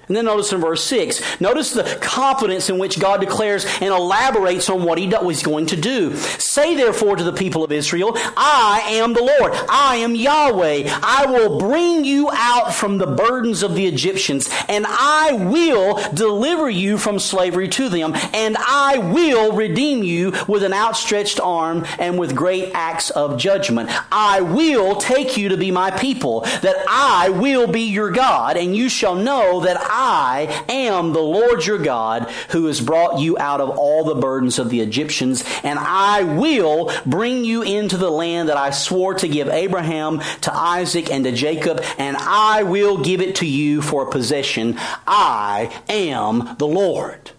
And 0.09 0.17
then 0.17 0.25
notice 0.25 0.51
in 0.51 0.59
verse 0.59 0.83
6, 0.85 1.39
notice 1.39 1.71
the 1.71 1.83
confidence 2.01 2.67
in 2.71 2.79
which 2.79 2.99
God 2.99 3.21
declares 3.21 3.67
and 3.79 3.93
elaborates 3.93 4.67
on 4.67 4.83
what 4.83 4.97
he 4.97 5.07
was 5.07 5.43
going 5.43 5.67
to 5.67 5.75
do. 5.75 6.15
Say 6.15 6.75
therefore 6.75 7.15
to 7.15 7.23
the 7.23 7.31
people 7.31 7.63
of 7.63 7.71
Israel, 7.71 8.13
I 8.15 8.81
am 8.87 9.13
the 9.13 9.21
Lord. 9.21 9.53
I 9.69 9.97
am 9.97 10.15
Yahweh. 10.15 10.89
I 11.03 11.27
will 11.27 11.59
bring 11.59 12.05
you 12.05 12.31
out 12.33 12.73
from 12.73 12.97
the 12.97 13.05
burdens 13.05 13.61
of 13.61 13.75
the 13.75 13.85
Egyptians, 13.85 14.49
and 14.67 14.87
I 14.89 15.33
will 15.33 16.01
deliver 16.15 16.67
you 16.67 16.97
from 16.97 17.19
slavery 17.19 17.67
to 17.67 17.87
them, 17.87 18.13
and 18.33 18.57
I 18.57 18.97
will 18.97 19.51
redeem 19.51 20.01
you 20.01 20.33
with 20.47 20.63
an 20.63 20.73
outstretched 20.73 21.39
arm 21.39 21.85
and 21.99 22.17
with 22.17 22.35
great 22.35 22.71
acts 22.73 23.11
of 23.11 23.37
judgment. 23.37 23.91
I 24.11 24.41
will 24.41 24.95
take 24.95 25.37
you 25.37 25.49
to 25.49 25.57
be 25.57 25.69
my 25.69 25.91
people, 25.91 26.41
that 26.41 26.83
I 26.89 27.29
will 27.29 27.67
be 27.67 27.81
your 27.81 28.09
God, 28.09 28.57
and 28.57 28.75
you 28.75 28.89
shall 28.89 29.13
know 29.13 29.59
that 29.59 29.77
I 29.79 29.98
I 30.01 30.63
am 30.69 31.11
the 31.11 31.19
Lord 31.19 31.65
your 31.65 31.77
God 31.77 32.31
who 32.51 32.67
has 32.67 32.79
brought 32.79 33.19
you 33.19 33.37
out 33.37 33.59
of 33.59 33.69
all 33.71 34.05
the 34.05 34.15
burdens 34.15 34.57
of 34.57 34.69
the 34.69 34.79
Egyptians, 34.79 35.43
and 35.61 35.77
I 35.77 36.23
will 36.23 36.91
bring 37.05 37.43
you 37.43 37.63
into 37.63 37.97
the 37.97 38.09
land 38.09 38.47
that 38.47 38.55
I 38.55 38.69
swore 38.69 39.15
to 39.15 39.27
give 39.27 39.49
Abraham, 39.49 40.21
to 40.41 40.55
Isaac, 40.55 41.11
and 41.11 41.25
to 41.25 41.33
Jacob, 41.33 41.83
and 41.97 42.15
I 42.17 42.63
will 42.63 43.03
give 43.03 43.19
it 43.19 43.35
to 43.37 43.45
you 43.45 43.81
for 43.81 44.03
a 44.07 44.09
possession. 44.09 44.77
I 45.05 45.69
am 45.89 46.55
the 46.57 46.67
Lord. 46.67 47.31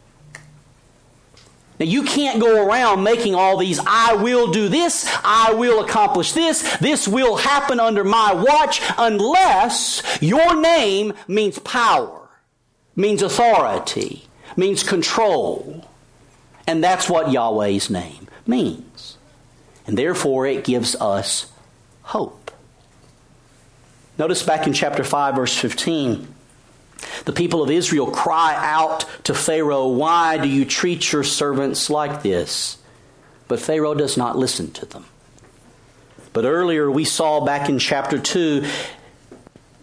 Now, 1.78 1.86
you 1.86 2.02
can't 2.02 2.42
go 2.42 2.66
around 2.66 3.02
making 3.02 3.34
all 3.34 3.56
these, 3.56 3.80
I 3.86 4.16
will 4.16 4.52
do 4.52 4.68
this, 4.68 5.10
I 5.24 5.54
will 5.54 5.82
accomplish 5.82 6.32
this, 6.32 6.76
this 6.76 7.08
will 7.08 7.36
happen 7.36 7.80
under 7.80 8.04
my 8.04 8.34
watch, 8.34 8.82
unless 8.98 10.02
your 10.20 10.60
name 10.60 11.14
means 11.26 11.58
power, 11.60 12.19
means 13.00 13.22
authority, 13.22 14.28
means 14.56 14.82
control. 14.82 15.88
And 16.66 16.84
that's 16.84 17.08
what 17.08 17.32
Yahweh's 17.32 17.90
name 17.90 18.28
means. 18.46 19.16
And 19.86 19.98
therefore, 19.98 20.46
it 20.46 20.64
gives 20.64 20.94
us 20.96 21.50
hope. 22.02 22.50
Notice 24.18 24.42
back 24.42 24.66
in 24.66 24.72
chapter 24.72 25.02
5, 25.02 25.34
verse 25.34 25.56
15. 25.56 26.28
The 27.24 27.32
people 27.32 27.62
of 27.62 27.70
Israel 27.70 28.10
cry 28.10 28.54
out 28.56 29.06
to 29.24 29.34
Pharaoh, 29.34 29.88
Why 29.88 30.36
do 30.36 30.48
you 30.48 30.64
treat 30.64 31.10
your 31.12 31.24
servants 31.24 31.88
like 31.88 32.22
this? 32.22 32.78
But 33.48 33.60
Pharaoh 33.60 33.94
does 33.94 34.16
not 34.16 34.36
listen 34.36 34.70
to 34.72 34.86
them. 34.86 35.06
But 36.32 36.44
earlier 36.44 36.90
we 36.90 37.04
saw 37.04 37.40
back 37.40 37.68
in 37.68 37.78
chapter 37.78 38.18
2, 38.18 38.64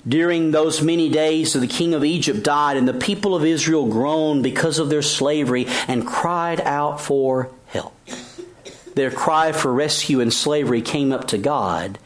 during 0.08 0.52
those 0.52 0.82
many 0.82 1.10
days 1.10 1.54
the 1.54 1.68
king 1.68 1.94
of 1.94 2.06
Egypt 2.06 2.44
died, 2.44 2.78
and 2.78 2.88
the 2.88 2.94
people 2.94 3.36
of 3.36 3.44
Israel 3.44 3.88
groaned 3.88 4.44
because 4.44 4.80
of 4.80 4.90
their 4.90 5.02
slavery 5.02 5.68
and 5.88 6.08
cried 6.08 6.62
out 6.62 7.02
for 7.02 7.50
help. 7.68 7.94
Their 8.96 9.12
cry 9.12 9.52
for 9.52 9.72
rescue 9.74 10.22
and 10.22 10.34
slavery 10.34 10.82
came 10.82 11.12
up 11.12 11.28
to 11.28 11.38
God, 11.38 12.00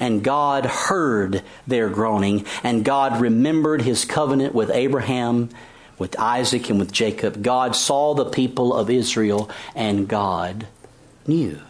and 0.00 0.22
God 0.22 0.64
heard 0.64 1.42
their 1.66 1.88
groaning, 1.88 2.46
and 2.62 2.84
God 2.84 3.20
remembered 3.20 3.82
his 3.82 4.04
covenant 4.04 4.54
with 4.54 4.70
Abraham, 4.70 5.50
with 5.98 6.18
Isaac, 6.18 6.70
and 6.70 6.78
with 6.78 6.92
Jacob. 6.92 7.42
God 7.42 7.74
saw 7.74 8.14
the 8.14 8.24
people 8.24 8.72
of 8.72 8.88
Israel, 8.88 9.50
and 9.74 10.08
God 10.08 10.66
knew. 11.26 11.60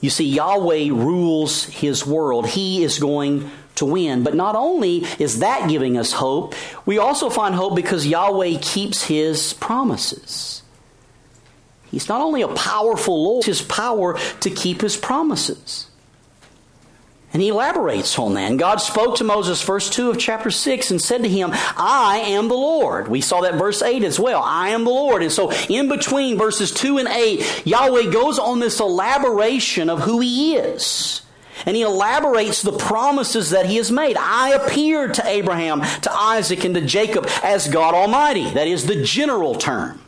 You 0.00 0.10
see, 0.10 0.24
Yahweh 0.24 0.90
rules 0.90 1.64
his 1.64 2.06
world. 2.06 2.46
He 2.46 2.82
is 2.82 2.98
going 2.98 3.50
to 3.76 3.84
win. 3.84 4.22
But 4.22 4.34
not 4.34 4.56
only 4.56 5.04
is 5.18 5.40
that 5.40 5.68
giving 5.68 5.98
us 5.98 6.12
hope, 6.12 6.54
we 6.86 6.98
also 6.98 7.28
find 7.30 7.54
hope 7.54 7.74
because 7.74 8.06
Yahweh 8.06 8.58
keeps 8.60 9.04
his 9.04 9.52
promises. 9.54 10.62
He's 11.90 12.08
not 12.08 12.20
only 12.20 12.42
a 12.42 12.48
powerful 12.48 13.24
Lord, 13.24 13.44
his 13.44 13.62
power 13.62 14.18
to 14.40 14.50
keep 14.50 14.80
his 14.80 14.96
promises. 14.96 15.89
And 17.32 17.40
he 17.40 17.48
elaborates 17.48 18.18
on 18.18 18.34
that. 18.34 18.50
And 18.50 18.58
God 18.58 18.80
spoke 18.80 19.16
to 19.16 19.24
Moses, 19.24 19.62
verse 19.62 19.88
2 19.88 20.10
of 20.10 20.18
chapter 20.18 20.50
6, 20.50 20.90
and 20.90 21.00
said 21.00 21.22
to 21.22 21.28
him, 21.28 21.50
I 21.52 22.24
am 22.26 22.48
the 22.48 22.54
Lord. 22.54 23.06
We 23.06 23.20
saw 23.20 23.42
that 23.42 23.54
verse 23.54 23.82
8 23.82 24.02
as 24.02 24.18
well. 24.18 24.42
I 24.42 24.70
am 24.70 24.82
the 24.82 24.90
Lord. 24.90 25.22
And 25.22 25.30
so 25.30 25.52
in 25.68 25.88
between 25.88 26.38
verses 26.38 26.72
2 26.72 26.98
and 26.98 27.06
8, 27.06 27.66
Yahweh 27.66 28.10
goes 28.10 28.40
on 28.40 28.58
this 28.58 28.80
elaboration 28.80 29.88
of 29.88 30.00
who 30.00 30.18
he 30.18 30.56
is. 30.56 31.22
And 31.66 31.76
he 31.76 31.82
elaborates 31.82 32.62
the 32.62 32.76
promises 32.76 33.50
that 33.50 33.66
he 33.66 33.76
has 33.76 33.92
made. 33.92 34.16
I 34.18 34.50
appeared 34.50 35.14
to 35.14 35.26
Abraham, 35.26 35.82
to 35.82 36.12
Isaac, 36.12 36.64
and 36.64 36.74
to 36.74 36.80
Jacob 36.80 37.28
as 37.44 37.68
God 37.68 37.94
Almighty. 37.94 38.50
That 38.50 38.66
is 38.66 38.86
the 38.86 39.04
general 39.04 39.54
term. 39.54 40.00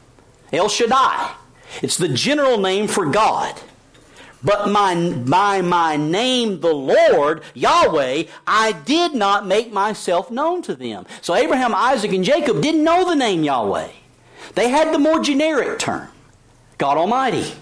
El 0.53 0.69
Shaddai. 0.69 1.35
It's 1.83 1.99
the 1.99 2.09
general 2.09 2.59
name 2.59 2.89
for 2.89 3.07
God. 3.07 3.61
But 4.45 4.69
my, 4.69 5.13
by 5.13 5.63
my 5.63 5.97
name, 5.97 6.61
the 6.61 6.75
Lord, 6.75 7.43
Yahweh, 7.55 8.25
I 8.47 8.73
did 8.73 9.15
not 9.15 9.47
make 9.47 9.73
myself 9.73 10.31
known 10.31 10.63
to 10.63 10.75
them. 10.75 11.07
So 11.21 11.35
Abraham, 11.35 11.75
Isaac, 11.75 12.13
and 12.13 12.25
Jacob 12.25 12.61
didn't 12.61 12.83
know 12.83 13.09
the 13.09 13.15
name 13.15 13.45
Yahweh. 13.45 13.89
They 14.55 14.69
had 14.69 14.93
the 14.93 14.99
more 14.99 15.21
generic 15.21 15.79
term, 15.79 16.09
God 16.79 16.99
Almighty. 16.99 17.53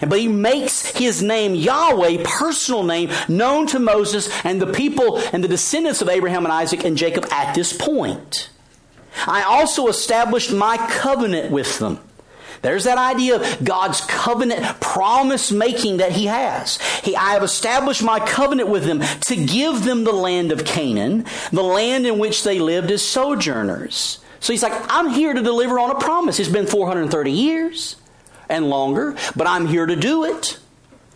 But 0.00 0.18
he 0.18 0.28
makes 0.28 0.86
his 0.86 1.22
name 1.22 1.54
Yahweh, 1.54 2.22
personal 2.24 2.82
name, 2.82 3.10
known 3.28 3.66
to 3.68 3.78
Moses 3.78 4.28
and 4.44 4.60
the 4.60 4.72
people 4.72 5.18
and 5.32 5.42
the 5.42 5.48
descendants 5.48 6.00
of 6.02 6.08
Abraham 6.08 6.44
and 6.44 6.52
Isaac 6.52 6.84
and 6.84 6.96
Jacob 6.96 7.26
at 7.30 7.54
this 7.54 7.72
point. 7.72 8.50
I 9.26 9.42
also 9.42 9.88
established 9.88 10.52
my 10.52 10.76
covenant 10.76 11.50
with 11.50 11.78
them. 11.78 11.98
There's 12.62 12.84
that 12.84 12.98
idea 12.98 13.36
of 13.36 13.64
God's 13.64 14.00
covenant 14.02 14.80
promise 14.80 15.50
making 15.50 15.98
that 15.98 16.12
He 16.12 16.26
has. 16.26 16.78
He, 17.02 17.16
I 17.16 17.32
have 17.32 17.42
established 17.42 18.02
my 18.02 18.20
covenant 18.20 18.68
with 18.68 18.84
them 18.84 19.00
to 19.26 19.36
give 19.36 19.84
them 19.84 20.04
the 20.04 20.12
land 20.12 20.52
of 20.52 20.64
Canaan, 20.64 21.24
the 21.52 21.62
land 21.62 22.06
in 22.06 22.18
which 22.18 22.44
they 22.44 22.58
lived 22.58 22.90
as 22.90 23.02
sojourners. 23.02 24.18
So 24.40 24.52
He's 24.52 24.62
like, 24.62 24.74
I'm 24.92 25.08
here 25.08 25.32
to 25.32 25.42
deliver 25.42 25.78
on 25.78 25.90
a 25.90 25.98
promise. 25.98 26.38
It's 26.38 26.48
been 26.48 26.66
430 26.66 27.32
years 27.32 27.96
and 28.48 28.68
longer, 28.68 29.16
but 29.36 29.46
I'm 29.46 29.66
here 29.66 29.86
to 29.86 29.96
do 29.96 30.24
it. 30.24 30.58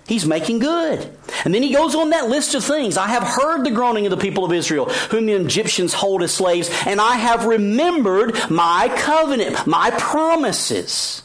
He's 0.07 0.27
making 0.27 0.59
good. 0.59 1.11
And 1.45 1.55
then 1.55 1.63
he 1.63 1.73
goes 1.73 1.95
on 1.95 2.11
that 2.11 2.29
list 2.29 2.55
of 2.55 2.63
things. 2.63 2.99
I 2.99 3.09
have 3.09 3.23
heard 3.23 3.65
the 3.65 3.71
groaning 3.71 4.05
of 4.07 4.11
the 4.11 4.19
people 4.19 4.45
of 4.45 4.53
Israel, 4.53 4.87
whom 5.11 5.27
the 5.27 5.33
Egyptians 5.33 5.95
hold 5.95 6.23
as 6.23 6.33
slaves, 6.33 6.71
and 6.87 7.01
I 7.01 7.17
have 7.17 7.47
remembered 7.47 8.39
my 8.51 8.93
covenant, 8.97 9.67
my 9.67 9.91
promises. 9.93 11.24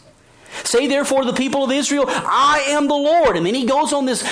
Say 0.63 0.87
therefore 0.87 1.21
to 1.21 1.31
the 1.31 1.37
people 1.37 1.63
of 1.63 1.71
Israel, 1.71 2.05
I 2.07 2.65
am 2.69 2.87
the 2.87 2.95
Lord. 2.95 3.37
And 3.37 3.45
then 3.45 3.55
he 3.55 3.65
goes 3.65 3.93
on 3.93 4.05
this 4.05 4.23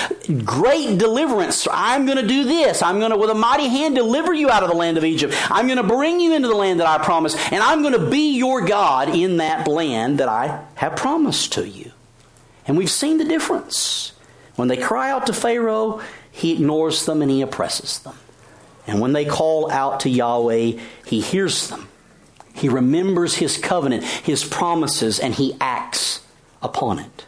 great 0.44 0.98
deliverance. 0.98 1.66
I'm 1.70 2.06
going 2.06 2.18
to 2.18 2.26
do 2.26 2.44
this. 2.44 2.82
I'm 2.82 2.98
going 2.98 3.10
to, 3.10 3.16
with 3.16 3.30
a 3.30 3.34
mighty 3.34 3.68
hand, 3.68 3.94
deliver 3.94 4.32
you 4.32 4.50
out 4.50 4.62
of 4.62 4.68
the 4.68 4.76
land 4.76 4.98
of 4.98 5.04
Egypt. 5.04 5.34
I'm 5.50 5.66
going 5.66 5.78
to 5.78 5.82
bring 5.82 6.20
you 6.20 6.34
into 6.34 6.48
the 6.48 6.54
land 6.54 6.80
that 6.80 6.86
I 6.86 7.02
promised, 7.02 7.36
and 7.52 7.62
I'm 7.62 7.82
going 7.82 7.94
to 7.94 8.10
be 8.10 8.36
your 8.36 8.64
God 8.64 9.08
in 9.08 9.38
that 9.38 9.66
land 9.66 10.18
that 10.18 10.28
I 10.28 10.64
have 10.74 10.96
promised 10.96 11.54
to 11.54 11.68
you. 11.68 11.92
And 12.66 12.76
we've 12.76 12.90
seen 12.90 13.18
the 13.18 13.24
difference. 13.24 14.12
When 14.56 14.68
they 14.68 14.76
cry 14.76 15.10
out 15.10 15.26
to 15.26 15.32
Pharaoh, 15.32 16.02
he 16.30 16.52
ignores 16.52 17.06
them 17.06 17.22
and 17.22 17.30
he 17.30 17.42
oppresses 17.42 18.00
them. 18.00 18.16
And 18.86 19.00
when 19.00 19.12
they 19.12 19.24
call 19.24 19.70
out 19.70 20.00
to 20.00 20.10
Yahweh, 20.10 20.78
he 21.06 21.20
hears 21.20 21.68
them 21.68 21.88
he 22.58 22.68
remembers 22.68 23.36
his 23.36 23.56
covenant, 23.56 24.04
his 24.04 24.44
promises, 24.44 25.18
and 25.18 25.34
he 25.34 25.56
acts 25.60 26.20
upon 26.62 26.98
it. 26.98 27.26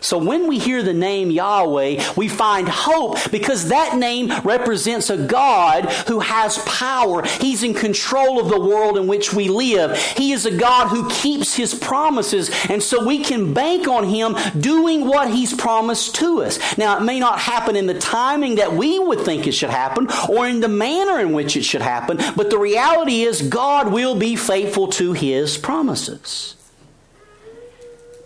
So 0.00 0.18
when 0.18 0.46
we 0.46 0.58
hear 0.58 0.82
the 0.82 0.94
name 0.94 1.30
Yahweh, 1.30 2.12
we 2.16 2.28
find 2.28 2.68
hope 2.68 3.18
because 3.30 3.68
that 3.68 3.96
name 3.96 4.32
represents 4.44 5.10
a 5.10 5.16
God 5.16 5.86
who 6.06 6.20
has 6.20 6.58
power. 6.58 7.24
He's 7.40 7.62
in 7.62 7.74
control 7.74 8.40
of 8.40 8.48
the 8.48 8.60
world 8.60 8.96
in 8.96 9.06
which 9.06 9.32
we 9.32 9.48
live. 9.48 9.96
He 9.98 10.32
is 10.32 10.46
a 10.46 10.56
God 10.56 10.88
who 10.88 11.08
keeps 11.08 11.54
his 11.54 11.74
promises, 11.74 12.50
and 12.68 12.82
so 12.82 13.04
we 13.04 13.24
can 13.24 13.54
bank 13.54 13.88
on 13.88 14.04
him 14.04 14.36
doing 14.58 15.06
what 15.06 15.30
he's 15.30 15.54
promised 15.54 16.14
to 16.16 16.42
us. 16.42 16.58
Now, 16.78 16.98
it 16.98 17.02
may 17.02 17.20
not 17.20 17.38
happen 17.38 17.76
in 17.76 17.86
the 17.86 17.98
timing 17.98 18.56
that 18.56 18.72
we 18.72 18.98
would 18.98 19.20
think 19.20 19.46
it 19.46 19.52
should 19.52 19.70
happen 19.70 20.08
or 20.28 20.46
in 20.46 20.60
the 20.60 20.68
manner 20.68 21.18
in 21.20 21.32
which 21.32 21.56
it 21.56 21.64
should 21.64 21.82
happen, 21.82 22.18
but 22.36 22.50
the 22.50 22.58
reality 22.58 23.22
is 23.22 23.42
God 23.42 23.92
will 23.92 24.14
be 24.14 24.36
faithful 24.36 24.88
to 24.88 25.12
his 25.12 25.56
promises. 25.56 26.54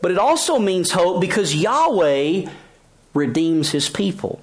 But 0.03 0.11
it 0.11 0.19
also 0.19 0.59
means 0.59 0.91
hope 0.91 1.21
because 1.21 1.55
Yahweh 1.55 2.51
redeems 3.15 3.71
his 3.71 3.89
people. 3.89 4.41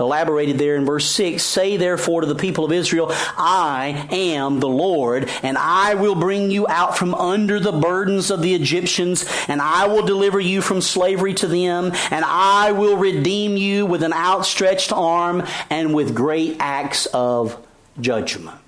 Elaborated 0.00 0.56
there 0.56 0.76
in 0.76 0.86
verse 0.86 1.06
6 1.10 1.42
Say 1.42 1.76
therefore 1.76 2.22
to 2.22 2.26
the 2.26 2.34
people 2.34 2.64
of 2.64 2.72
Israel, 2.72 3.08
I 3.36 4.08
am 4.10 4.60
the 4.60 4.68
Lord, 4.68 5.28
and 5.42 5.58
I 5.58 5.94
will 5.94 6.14
bring 6.14 6.50
you 6.50 6.66
out 6.68 6.96
from 6.96 7.14
under 7.14 7.60
the 7.60 7.72
burdens 7.72 8.30
of 8.30 8.40
the 8.40 8.54
Egyptians, 8.54 9.26
and 9.48 9.60
I 9.60 9.88
will 9.88 10.06
deliver 10.06 10.40
you 10.40 10.62
from 10.62 10.80
slavery 10.80 11.34
to 11.34 11.46
them, 11.46 11.92
and 12.10 12.24
I 12.24 12.72
will 12.72 12.96
redeem 12.96 13.56
you 13.56 13.84
with 13.84 14.02
an 14.02 14.12
outstretched 14.12 14.92
arm 14.92 15.44
and 15.70 15.94
with 15.94 16.14
great 16.14 16.56
acts 16.58 17.06
of 17.06 17.56
judgment. 18.00 18.58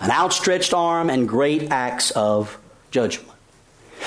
An 0.00 0.10
outstretched 0.10 0.72
arm 0.72 1.10
and 1.10 1.28
great 1.28 1.70
acts 1.70 2.12
of 2.12 2.56
judgment. 2.90 3.37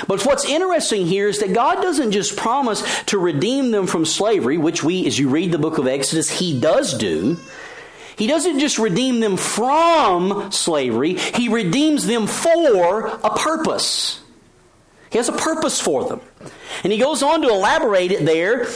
But 0.07 0.25
what's 0.25 0.45
interesting 0.45 1.05
here 1.05 1.27
is 1.27 1.39
that 1.39 1.53
God 1.53 1.81
doesn't 1.81 2.11
just 2.11 2.37
promise 2.37 2.83
to 3.05 3.17
redeem 3.17 3.71
them 3.71 3.87
from 3.87 4.05
slavery, 4.05 4.57
which 4.57 4.83
we, 4.83 5.05
as 5.05 5.17
you 5.19 5.29
read 5.29 5.51
the 5.51 5.59
book 5.59 5.77
of 5.77 5.87
Exodus, 5.87 6.29
He 6.29 6.59
does 6.59 6.97
do. 6.97 7.37
He 8.15 8.27
doesn't 8.27 8.59
just 8.59 8.77
redeem 8.77 9.19
them 9.19 9.37
from 9.37 10.51
slavery, 10.51 11.15
He 11.15 11.49
redeems 11.49 12.05
them 12.05 12.27
for 12.27 13.07
a 13.07 13.37
purpose. 13.37 14.19
He 15.11 15.17
has 15.17 15.27
a 15.27 15.33
purpose 15.33 15.81
for 15.81 16.05
them. 16.05 16.21
And 16.83 16.93
He 16.93 16.99
goes 16.99 17.21
on 17.23 17.41
to 17.41 17.49
elaborate 17.49 18.11
it 18.11 18.25
there 18.25 18.67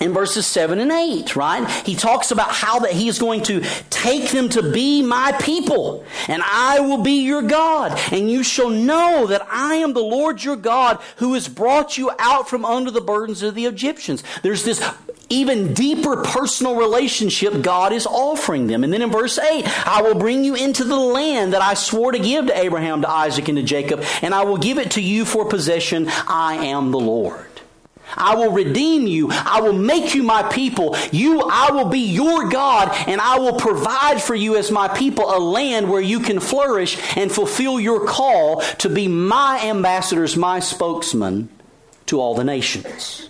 in 0.00 0.12
verses 0.12 0.46
7 0.46 0.78
and 0.80 0.90
8, 0.90 1.36
right? 1.36 1.70
He 1.86 1.94
talks 1.94 2.30
about 2.30 2.50
how 2.50 2.80
that 2.80 2.92
he 2.92 3.08
is 3.08 3.18
going 3.18 3.42
to 3.44 3.60
take 3.90 4.30
them 4.30 4.48
to 4.50 4.72
be 4.72 5.02
my 5.02 5.32
people, 5.40 6.04
and 6.28 6.42
I 6.44 6.80
will 6.80 7.02
be 7.02 7.22
your 7.22 7.42
God, 7.42 7.98
and 8.12 8.30
you 8.30 8.42
shall 8.42 8.70
know 8.70 9.26
that 9.26 9.46
I 9.50 9.76
am 9.76 9.92
the 9.92 10.02
Lord 10.02 10.42
your 10.42 10.56
God 10.56 11.00
who 11.16 11.34
has 11.34 11.48
brought 11.48 11.96
you 11.96 12.10
out 12.18 12.48
from 12.48 12.64
under 12.64 12.90
the 12.90 13.00
burdens 13.00 13.42
of 13.42 13.54
the 13.54 13.66
Egyptians. 13.66 14.22
There's 14.42 14.64
this 14.64 14.82
even 15.30 15.72
deeper 15.74 16.22
personal 16.22 16.76
relationship 16.76 17.62
God 17.62 17.92
is 17.92 18.06
offering 18.06 18.66
them. 18.66 18.84
And 18.84 18.92
then 18.92 19.02
in 19.02 19.10
verse 19.10 19.38
8, 19.38 19.64
I 19.86 20.02
will 20.02 20.14
bring 20.14 20.44
you 20.44 20.54
into 20.54 20.84
the 20.84 20.98
land 20.98 21.54
that 21.54 21.62
I 21.62 21.74
swore 21.74 22.12
to 22.12 22.18
give 22.18 22.46
to 22.46 22.58
Abraham, 22.58 23.02
to 23.02 23.10
Isaac, 23.10 23.48
and 23.48 23.56
to 23.56 23.62
Jacob, 23.62 24.04
and 24.22 24.34
I 24.34 24.44
will 24.44 24.58
give 24.58 24.78
it 24.78 24.92
to 24.92 25.00
you 25.00 25.24
for 25.24 25.46
possession. 25.46 26.08
I 26.28 26.66
am 26.66 26.90
the 26.90 27.00
Lord. 27.00 27.53
I 28.16 28.34
will 28.36 28.52
redeem 28.52 29.06
you. 29.06 29.28
I 29.30 29.60
will 29.60 29.72
make 29.72 30.14
you 30.14 30.22
my 30.22 30.42
people. 30.44 30.96
You, 31.12 31.42
I 31.50 31.70
will 31.72 31.88
be 31.88 32.00
your 32.00 32.48
God, 32.48 32.90
and 33.06 33.20
I 33.20 33.38
will 33.38 33.54
provide 33.54 34.22
for 34.22 34.34
you 34.34 34.56
as 34.56 34.70
my 34.70 34.88
people 34.88 35.24
a 35.34 35.38
land 35.38 35.90
where 35.90 36.00
you 36.00 36.20
can 36.20 36.40
flourish 36.40 36.98
and 37.16 37.30
fulfill 37.30 37.80
your 37.80 38.06
call 38.06 38.60
to 38.78 38.88
be 38.88 39.08
my 39.08 39.60
ambassadors, 39.64 40.36
my 40.36 40.60
spokesman 40.60 41.48
to 42.06 42.20
all 42.20 42.34
the 42.34 42.44
nations. 42.44 43.28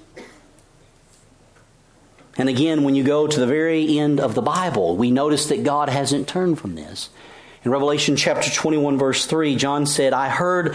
And 2.36 2.48
again, 2.48 2.82
when 2.82 2.94
you 2.94 3.04
go 3.04 3.26
to 3.26 3.40
the 3.40 3.46
very 3.46 3.98
end 3.98 4.18
of 4.18 4.34
the 4.34 4.42
Bible, 4.42 4.96
we 4.96 5.10
notice 5.10 5.46
that 5.46 5.62
God 5.62 5.88
hasn't 5.88 6.28
turned 6.28 6.58
from 6.58 6.74
this. 6.74 7.10
In 7.64 7.70
Revelation 7.70 8.16
chapter 8.16 8.50
21, 8.50 8.98
verse 8.98 9.24
3, 9.24 9.56
John 9.56 9.86
said, 9.86 10.12
I 10.12 10.28
heard 10.28 10.74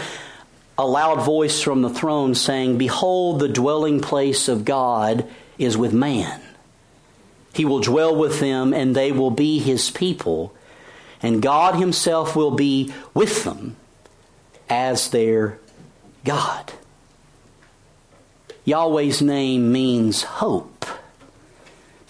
a 0.80 0.86
loud 0.86 1.20
voice 1.20 1.60
from 1.60 1.82
the 1.82 1.90
throne 1.90 2.34
saying, 2.34 2.78
Behold, 2.78 3.38
the 3.38 3.48
dwelling 3.50 4.00
place 4.00 4.48
of 4.48 4.64
God 4.64 5.28
is 5.58 5.76
with 5.76 5.92
man. 5.92 6.40
He 7.52 7.66
will 7.66 7.80
dwell 7.80 8.16
with 8.16 8.40
them, 8.40 8.72
and 8.72 8.96
they 8.96 9.12
will 9.12 9.30
be 9.30 9.58
his 9.58 9.90
people, 9.90 10.54
and 11.22 11.42
God 11.42 11.74
himself 11.74 12.34
will 12.34 12.52
be 12.52 12.94
with 13.12 13.44
them 13.44 13.76
as 14.70 15.10
their 15.10 15.58
God. 16.24 16.72
Yahweh's 18.64 19.20
name 19.20 19.70
means 19.70 20.22
hope 20.22 20.79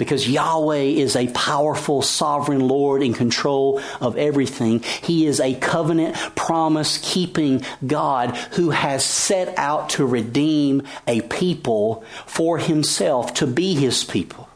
because 0.00 0.26
Yahweh 0.26 0.76
is 0.76 1.14
a 1.14 1.28
powerful, 1.28 2.00
sovereign 2.00 2.66
Lord 2.66 3.02
in 3.02 3.12
control 3.12 3.82
of 4.00 4.16
everything. 4.16 4.80
He 4.80 5.26
is 5.26 5.40
a 5.40 5.54
covenant 5.54 6.16
promise 6.34 6.98
keeping 7.02 7.66
God 7.86 8.34
who 8.52 8.70
has 8.70 9.04
set 9.04 9.58
out 9.58 9.90
to 9.90 10.06
redeem 10.06 10.84
a 11.06 11.20
people 11.20 12.02
for 12.24 12.56
himself, 12.56 13.34
to 13.34 13.46
be 13.46 13.74
his 13.74 14.02
people. 14.02 14.48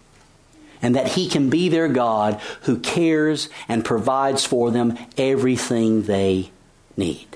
And 0.80 0.96
that 0.96 1.08
he 1.08 1.28
can 1.28 1.50
be 1.50 1.68
their 1.68 1.88
God 1.88 2.40
who 2.62 2.78
cares 2.78 3.50
and 3.68 3.84
provides 3.84 4.46
for 4.46 4.70
them 4.70 4.96
everything 5.18 6.04
they 6.04 6.52
need. 6.96 7.26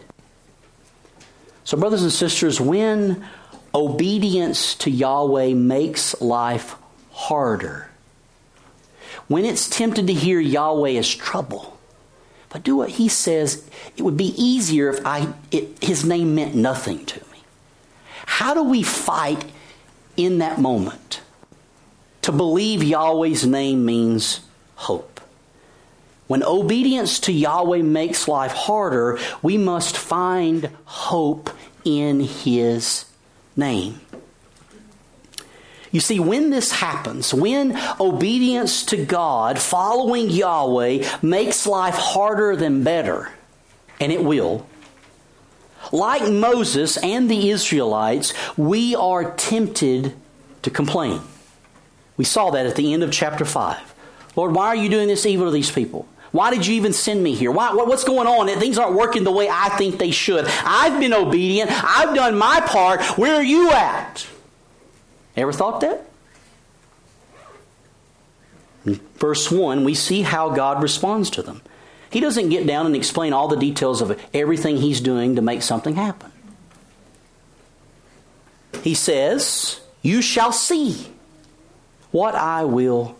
So, 1.65 1.77
brothers 1.77 2.03
and 2.03 2.13
sisters, 2.13 2.59
when 2.59 3.23
obedience 3.75 4.77
to 4.77 4.91
Yahweh 4.91 5.53
makes 5.53 6.19
life 6.23 6.75
harder, 7.11 7.88
when 9.29 9.45
it's 9.45 9.69
tempted 9.69 10.07
to 10.07 10.13
hear 10.13 10.41
Yahweh 10.41 10.93
as 10.93 11.15
trouble, 11.15 11.79
if 12.49 12.57
I 12.57 12.59
do 12.59 12.77
what 12.77 12.91
he 12.91 13.09
says, 13.09 13.69
it 13.97 14.03
would 14.03 14.17
be 14.17 14.35
easier 14.43 14.91
if 14.91 15.07
I, 15.07 15.35
it, 15.51 15.83
his 15.83 16.05
name 16.05 16.35
meant 16.35 16.55
nothing 16.55 17.05
to 17.07 17.21
me. 17.31 17.43
How 18.25 18.55
do 18.55 18.63
we 18.63 18.83
fight 18.83 19.45
in 20.17 20.39
that 20.39 20.59
moment 20.59 21.21
to 22.23 22.33
believe 22.33 22.83
Yahweh's 22.83 23.47
name 23.47 23.85
means 23.85 24.41
hope? 24.77 25.21
When 26.27 26.43
obedience 26.43 27.21
to 27.21 27.33
Yahweh 27.33 27.83
makes 27.83 28.29
life 28.29 28.53
harder, 28.53 29.19
we 29.43 29.59
must 29.59 29.97
find 29.97 30.71
hope 30.85 31.51
in 31.85 32.21
his 32.21 33.07
name. 33.57 34.01
You 35.91 36.01
see, 36.01 36.21
when 36.21 36.51
this 36.51 36.73
happens, 36.73 37.33
when 37.33 37.79
obedience 37.99 38.85
to 38.87 39.05
God, 39.05 39.59
following 39.59 40.29
Yahweh, 40.29 41.07
makes 41.23 41.67
life 41.67 41.95
harder 41.95 42.57
than 42.57 42.85
better, 42.85 43.31
and 43.99 44.13
it 44.13 44.23
will, 44.23 44.67
like 45.91 46.31
Moses 46.31 46.99
and 46.99 47.31
the 47.31 47.51
Israelites, 47.51 48.35
we 48.59 48.95
are 48.95 49.33
tempted 49.37 50.15
to 50.63 50.71
complain. 50.71 51.21
We 52.17 52.25
saw 52.25 52.51
that 52.51 52.67
at 52.67 52.77
the 52.77 52.93
end 52.93 53.03
of 53.03 53.13
chapter 53.13 53.45
5. 53.45 53.95
Lord, 54.37 54.55
why 54.55 54.67
are 54.67 54.77
you 54.77 54.89
doing 54.89 55.09
this 55.09 55.25
evil 55.25 55.47
to 55.47 55.53
these 55.53 55.71
people? 55.71 56.07
Why 56.33 56.51
did 56.51 56.67
you 56.67 56.75
even 56.75 56.93
send 56.93 57.23
me 57.23 57.35
here? 57.35 57.51
Why, 57.51 57.73
what's 57.73 58.05
going 58.05 58.27
on? 58.27 58.49
Things 58.61 58.77
aren't 58.77 58.97
working 58.97 59.25
the 59.25 59.33
way 59.33 59.49
I 59.51 59.71
think 59.71 59.99
they 59.99 60.11
should. 60.11 60.45
I've 60.47 61.01
been 61.01 61.15
obedient. 61.15 61.71
I've 61.73 62.15
done 62.15 62.37
my 62.37 62.61
part. 62.61 63.01
Where 63.17 63.37
are 63.37 63.43
you 63.43 63.71
at? 63.71 64.27
Ever 65.41 65.53
thought 65.53 65.81
that? 65.83 66.05
In 68.85 69.01
verse 69.17 69.51
1, 69.51 69.85
we 69.85 69.95
see 69.95 70.23
how 70.23 70.51
God 70.51 70.83
responds 70.83 71.31
to 71.31 71.43
them. 71.43 71.63
He 72.11 72.21
doesn't 72.21 72.49
get 72.49 72.67
down 72.67 72.87
and 72.87 72.97
explain 72.97 73.33
all 73.33 73.49
the 73.49 73.57
details 73.57 74.01
of 74.01 74.21
everything 74.33 74.79
he's 74.79 75.01
doing 75.01 75.37
to 75.37 75.43
make 75.43 75.63
something 75.63 75.95
happen. 75.95 76.33
He 78.83 78.95
says, 78.95 79.81
You 80.03 80.23
shall 80.23 80.53
see 80.53 81.09
what 82.11 82.35
I 82.35 82.65
will 82.65 83.17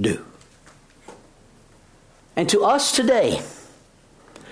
do. 0.00 0.24
And 2.36 2.48
to 2.50 2.64
us 2.64 2.92
today, 2.92 3.42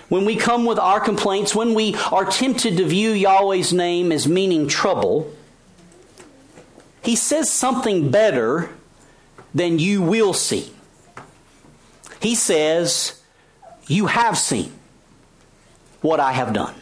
when 0.09 0.25
we 0.25 0.35
come 0.35 0.65
with 0.65 0.79
our 0.79 0.99
complaints, 0.99 1.55
when 1.55 1.75
we 1.75 1.95
are 2.11 2.25
tempted 2.25 2.77
to 2.77 2.85
view 2.85 3.11
Yahweh's 3.11 3.71
name 3.71 4.11
as 4.11 4.27
meaning 4.27 4.67
trouble, 4.67 5.31
he 7.01 7.15
says 7.15 7.51
something 7.51 8.11
better 8.11 8.69
than 9.53 9.79
you 9.79 10.01
will 10.01 10.33
see. 10.33 10.71
He 12.21 12.35
says, 12.35 13.21
You 13.87 14.07
have 14.07 14.37
seen 14.37 14.71
what 16.01 16.19
I 16.19 16.33
have 16.33 16.53
done. 16.53 16.75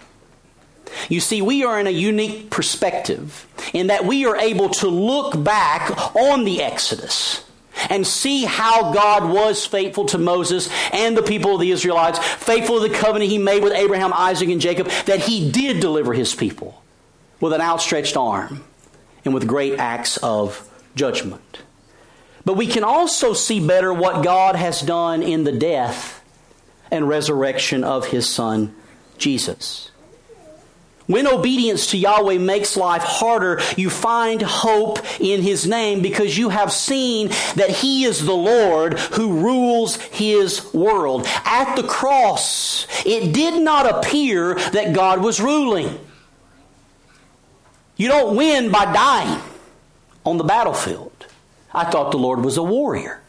You 1.09 1.19
see, 1.19 1.41
we 1.41 1.63
are 1.63 1.79
in 1.79 1.87
a 1.87 1.91
unique 1.91 2.49
perspective 2.49 3.45
in 3.73 3.87
that 3.87 4.05
we 4.05 4.25
are 4.25 4.37
able 4.37 4.69
to 4.69 4.87
look 4.87 5.41
back 5.43 6.15
on 6.15 6.43
the 6.43 6.61
Exodus 6.61 7.43
and 7.89 8.07
see 8.07 8.43
how 8.43 8.91
God 8.93 9.31
was 9.31 9.65
faithful 9.65 10.05
to 10.07 10.17
Moses 10.17 10.69
and 10.91 11.15
the 11.15 11.21
people 11.21 11.55
of 11.55 11.61
the 11.61 11.71
Israelites, 11.71 12.17
faithful 12.19 12.81
to 12.81 12.87
the 12.87 12.93
covenant 12.93 13.29
he 13.29 13.37
made 13.37 13.63
with 13.63 13.73
Abraham, 13.73 14.11
Isaac, 14.13 14.49
and 14.49 14.59
Jacob, 14.61 14.87
that 15.05 15.19
he 15.19 15.51
did 15.51 15.79
deliver 15.79 16.13
his 16.13 16.33
people 16.33 16.81
with 17.39 17.53
an 17.53 17.61
outstretched 17.61 18.17
arm 18.17 18.63
and 19.25 19.33
with 19.33 19.47
great 19.47 19.79
acts 19.79 20.17
of 20.17 20.69
judgment. 20.95 21.63
But 22.45 22.53
we 22.53 22.67
can 22.67 22.83
also 22.83 23.33
see 23.33 23.65
better 23.65 23.93
what 23.93 24.23
God 24.23 24.55
has 24.55 24.81
done 24.81 25.21
in 25.21 25.43
the 25.43 25.51
death 25.51 26.23
and 26.89 27.07
resurrection 27.07 27.83
of 27.83 28.07
his 28.07 28.29
son, 28.29 28.73
Jesus. 29.17 29.91
When 31.07 31.25
obedience 31.25 31.91
to 31.91 31.97
Yahweh 31.97 32.37
makes 32.37 32.75
life 32.75 33.01
harder, 33.01 33.61
you 33.77 33.89
find 33.89 34.41
hope 34.41 34.99
in 35.21 35.41
His 35.41 35.65
name 35.65 36.01
because 36.01 36.37
you 36.37 36.49
have 36.49 36.71
seen 36.71 37.29
that 37.55 37.69
He 37.69 38.03
is 38.03 38.25
the 38.25 38.33
Lord 38.33 38.99
who 38.99 39.39
rules 39.39 39.95
His 39.95 40.73
world. 40.73 41.25
At 41.45 41.75
the 41.75 41.87
cross, 41.87 42.87
it 43.05 43.33
did 43.33 43.61
not 43.61 43.89
appear 43.89 44.55
that 44.55 44.93
God 44.93 45.23
was 45.23 45.39
ruling. 45.39 45.97
You 47.97 48.07
don't 48.07 48.35
win 48.35 48.71
by 48.71 48.85
dying 48.91 49.41
on 50.23 50.37
the 50.37 50.43
battlefield. 50.43 51.25
I 51.73 51.85
thought 51.85 52.11
the 52.11 52.17
Lord 52.17 52.45
was 52.45 52.57
a 52.57 52.63
warrior. 52.63 53.21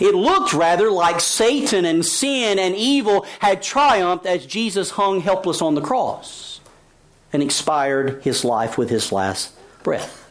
It 0.00 0.14
looked 0.14 0.54
rather 0.54 0.90
like 0.90 1.20
Satan 1.20 1.84
and 1.84 2.04
sin 2.04 2.58
and 2.58 2.74
evil 2.74 3.26
had 3.40 3.62
triumphed 3.62 4.24
as 4.24 4.46
Jesus 4.46 4.90
hung 4.90 5.20
helpless 5.20 5.60
on 5.60 5.74
the 5.74 5.82
cross 5.82 6.60
and 7.32 7.42
expired 7.42 8.22
his 8.22 8.44
life 8.44 8.78
with 8.78 8.88
his 8.88 9.12
last 9.12 9.52
breath. 9.82 10.21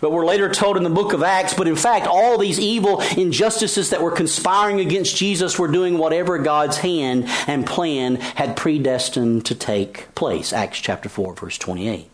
But 0.00 0.12
we're 0.12 0.24
later 0.24 0.48
told 0.48 0.76
in 0.76 0.82
the 0.82 0.90
book 0.90 1.12
of 1.12 1.22
Acts, 1.22 1.52
but 1.52 1.68
in 1.68 1.76
fact, 1.76 2.06
all 2.06 2.38
these 2.38 2.58
evil 2.58 3.02
injustices 3.16 3.90
that 3.90 4.02
were 4.02 4.10
conspiring 4.10 4.80
against 4.80 5.16
Jesus 5.16 5.58
were 5.58 5.68
doing 5.68 5.98
whatever 5.98 6.38
God's 6.38 6.78
hand 6.78 7.26
and 7.46 7.66
plan 7.66 8.16
had 8.16 8.56
predestined 8.56 9.44
to 9.46 9.54
take 9.54 10.14
place. 10.14 10.52
Acts 10.52 10.78
chapter 10.78 11.08
4, 11.08 11.34
verse 11.34 11.58
28. 11.58 12.08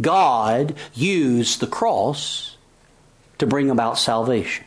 God 0.00 0.76
used 0.94 1.60
the 1.60 1.66
cross 1.66 2.56
to 3.38 3.46
bring 3.46 3.70
about 3.70 3.98
salvation. 3.98 4.64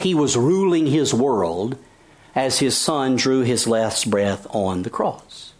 He 0.00 0.14
was 0.14 0.36
ruling 0.36 0.86
his 0.86 1.14
world 1.14 1.78
as 2.34 2.58
his 2.58 2.76
son 2.76 3.16
drew 3.16 3.40
his 3.40 3.66
last 3.66 4.10
breath 4.10 4.46
on 4.50 4.82
the 4.82 4.90
cross. 4.90 5.52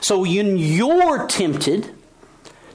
So 0.00 0.20
when 0.20 0.58
you're 0.58 1.26
tempted 1.28 1.94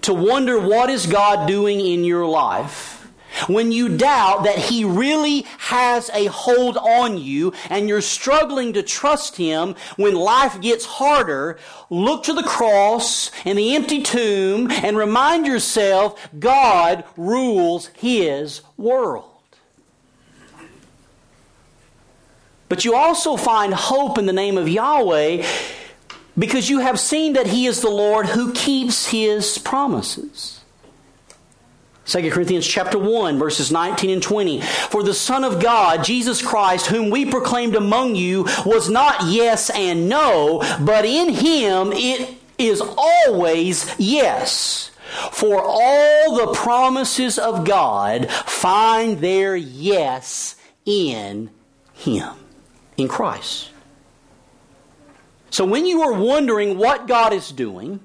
to 0.07 0.13
wonder 0.13 0.57
what 0.57 0.89
is 0.89 1.05
God 1.05 1.49
doing 1.49 1.81
in 1.81 2.05
your 2.05 2.25
life, 2.25 3.11
when 3.47 3.73
you 3.73 3.97
doubt 3.97 4.45
that 4.45 4.57
He 4.57 4.85
really 4.85 5.41
has 5.59 6.09
a 6.13 6.27
hold 6.27 6.77
on 6.77 7.17
you 7.17 7.51
and 7.69 7.89
you're 7.89 7.99
struggling 7.99 8.71
to 8.73 8.83
trust 8.83 9.35
Him 9.35 9.75
when 9.97 10.15
life 10.15 10.61
gets 10.61 10.85
harder, 10.85 11.59
look 11.89 12.23
to 12.23 12.33
the 12.33 12.43
cross 12.43 13.31
and 13.43 13.57
the 13.57 13.75
empty 13.75 14.01
tomb 14.01 14.71
and 14.71 14.95
remind 14.95 15.45
yourself 15.45 16.29
God 16.39 17.03
rules 17.17 17.87
His 17.87 18.61
world. 18.77 19.25
But 22.69 22.85
you 22.85 22.95
also 22.95 23.35
find 23.35 23.73
hope 23.73 24.17
in 24.17 24.25
the 24.25 24.31
name 24.31 24.57
of 24.57 24.69
Yahweh 24.69 25.45
because 26.37 26.69
you 26.69 26.79
have 26.79 26.99
seen 26.99 27.33
that 27.33 27.47
He 27.47 27.65
is 27.65 27.81
the 27.81 27.89
Lord 27.89 28.27
who 28.27 28.53
keeps 28.53 29.07
His 29.07 29.57
promises. 29.57 30.57
2 32.07 32.31
Corinthians 32.31 32.65
chapter 32.65 32.97
1 32.97 33.37
verses 33.37 33.69
19 33.69 34.09
and 34.09 34.23
20. 34.23 34.61
For 34.61 35.03
the 35.03 35.13
Son 35.13 35.43
of 35.43 35.61
God, 35.61 36.05
Jesus 36.05 36.41
Christ, 36.41 36.87
whom 36.87 37.09
we 37.09 37.25
proclaimed 37.25 37.75
among 37.75 38.15
you, 38.15 38.43
was 38.65 38.89
not 38.89 39.25
yes 39.25 39.69
and 39.69 40.07
no, 40.07 40.59
but 40.79 41.03
in 41.03 41.29
him 41.29 41.91
it 41.91 42.37
is 42.57 42.81
always 42.81 43.93
yes. 43.99 44.91
For 45.31 45.61
all 45.61 46.37
the 46.37 46.53
promises 46.53 47.37
of 47.37 47.65
God 47.65 48.29
find 48.29 49.19
their 49.19 49.55
yes 49.55 50.55
in 50.85 51.49
him, 51.93 52.33
in 52.95 53.07
Christ. 53.09 53.69
So 55.57 55.65
when 55.65 55.87
you 55.87 56.03
are 56.03 56.13
wondering 56.13 56.77
what 56.77 57.07
God 57.07 57.33
is 57.33 57.51
doing, 57.51 57.99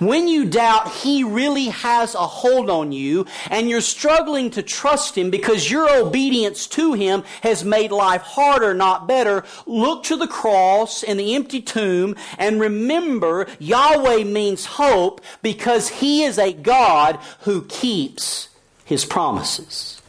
when 0.00 0.28
you 0.28 0.44
doubt 0.44 0.92
He 0.92 1.24
really 1.24 1.68
has 1.68 2.14
a 2.14 2.26
hold 2.26 2.68
on 2.68 2.92
you 2.92 3.24
and 3.48 3.70
you're 3.70 3.80
struggling 3.80 4.50
to 4.50 4.62
trust 4.62 5.16
Him 5.16 5.30
because 5.30 5.70
your 5.70 5.88
obedience 5.90 6.66
to 6.66 6.92
Him 6.92 7.24
has 7.40 7.64
made 7.64 7.90
life 7.90 8.20
harder, 8.20 8.74
not 8.74 9.08
better, 9.08 9.46
look 9.64 10.02
to 10.02 10.16
the 10.16 10.26
cross 10.26 11.02
and 11.02 11.18
the 11.18 11.34
empty 11.34 11.62
tomb 11.62 12.16
and 12.36 12.60
remember 12.60 13.46
Yahweh 13.58 14.24
means 14.24 14.66
hope 14.66 15.22
because 15.40 15.88
He 15.88 16.22
is 16.22 16.38
a 16.38 16.52
God 16.52 17.18
who 17.44 17.64
keeps 17.64 18.50
His 18.84 19.06
promises. 19.06 20.02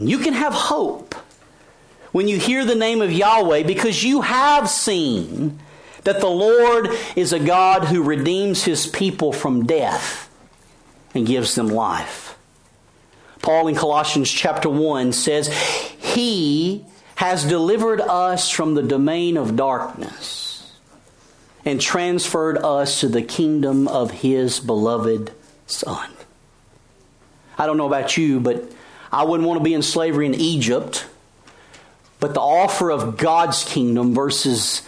You 0.00 0.18
can 0.18 0.32
have 0.32 0.52
hope 0.52 1.14
when 2.16 2.28
you 2.28 2.38
hear 2.38 2.64
the 2.64 2.74
name 2.74 3.02
of 3.02 3.12
Yahweh 3.12 3.62
because 3.64 4.02
you 4.02 4.22
have 4.22 4.70
seen 4.70 5.60
that 6.04 6.18
the 6.18 6.26
Lord 6.26 6.88
is 7.14 7.34
a 7.34 7.38
God 7.38 7.84
who 7.84 8.02
redeems 8.02 8.64
his 8.64 8.86
people 8.86 9.34
from 9.34 9.66
death 9.66 10.30
and 11.12 11.26
gives 11.26 11.54
them 11.56 11.68
life. 11.68 12.38
Paul 13.42 13.68
in 13.68 13.74
Colossians 13.74 14.30
chapter 14.30 14.70
1 14.70 15.12
says, 15.12 15.48
He 15.98 16.86
has 17.16 17.44
delivered 17.44 18.00
us 18.00 18.48
from 18.48 18.76
the 18.76 18.82
domain 18.82 19.36
of 19.36 19.54
darkness 19.54 20.72
and 21.66 21.78
transferred 21.78 22.56
us 22.56 23.00
to 23.00 23.08
the 23.08 23.20
kingdom 23.20 23.86
of 23.88 24.10
His 24.10 24.58
beloved 24.58 25.32
Son. 25.66 26.10
I 27.58 27.66
don't 27.66 27.76
know 27.76 27.86
about 27.86 28.16
you, 28.16 28.40
but 28.40 28.72
I 29.12 29.24
wouldn't 29.24 29.46
want 29.46 29.60
to 29.60 29.64
be 29.64 29.74
in 29.74 29.82
slavery 29.82 30.24
in 30.24 30.34
Egypt. 30.34 31.04
But 32.26 32.34
the 32.34 32.40
offer 32.40 32.90
of 32.90 33.18
God's 33.18 33.62
kingdom 33.62 34.12
versus 34.12 34.82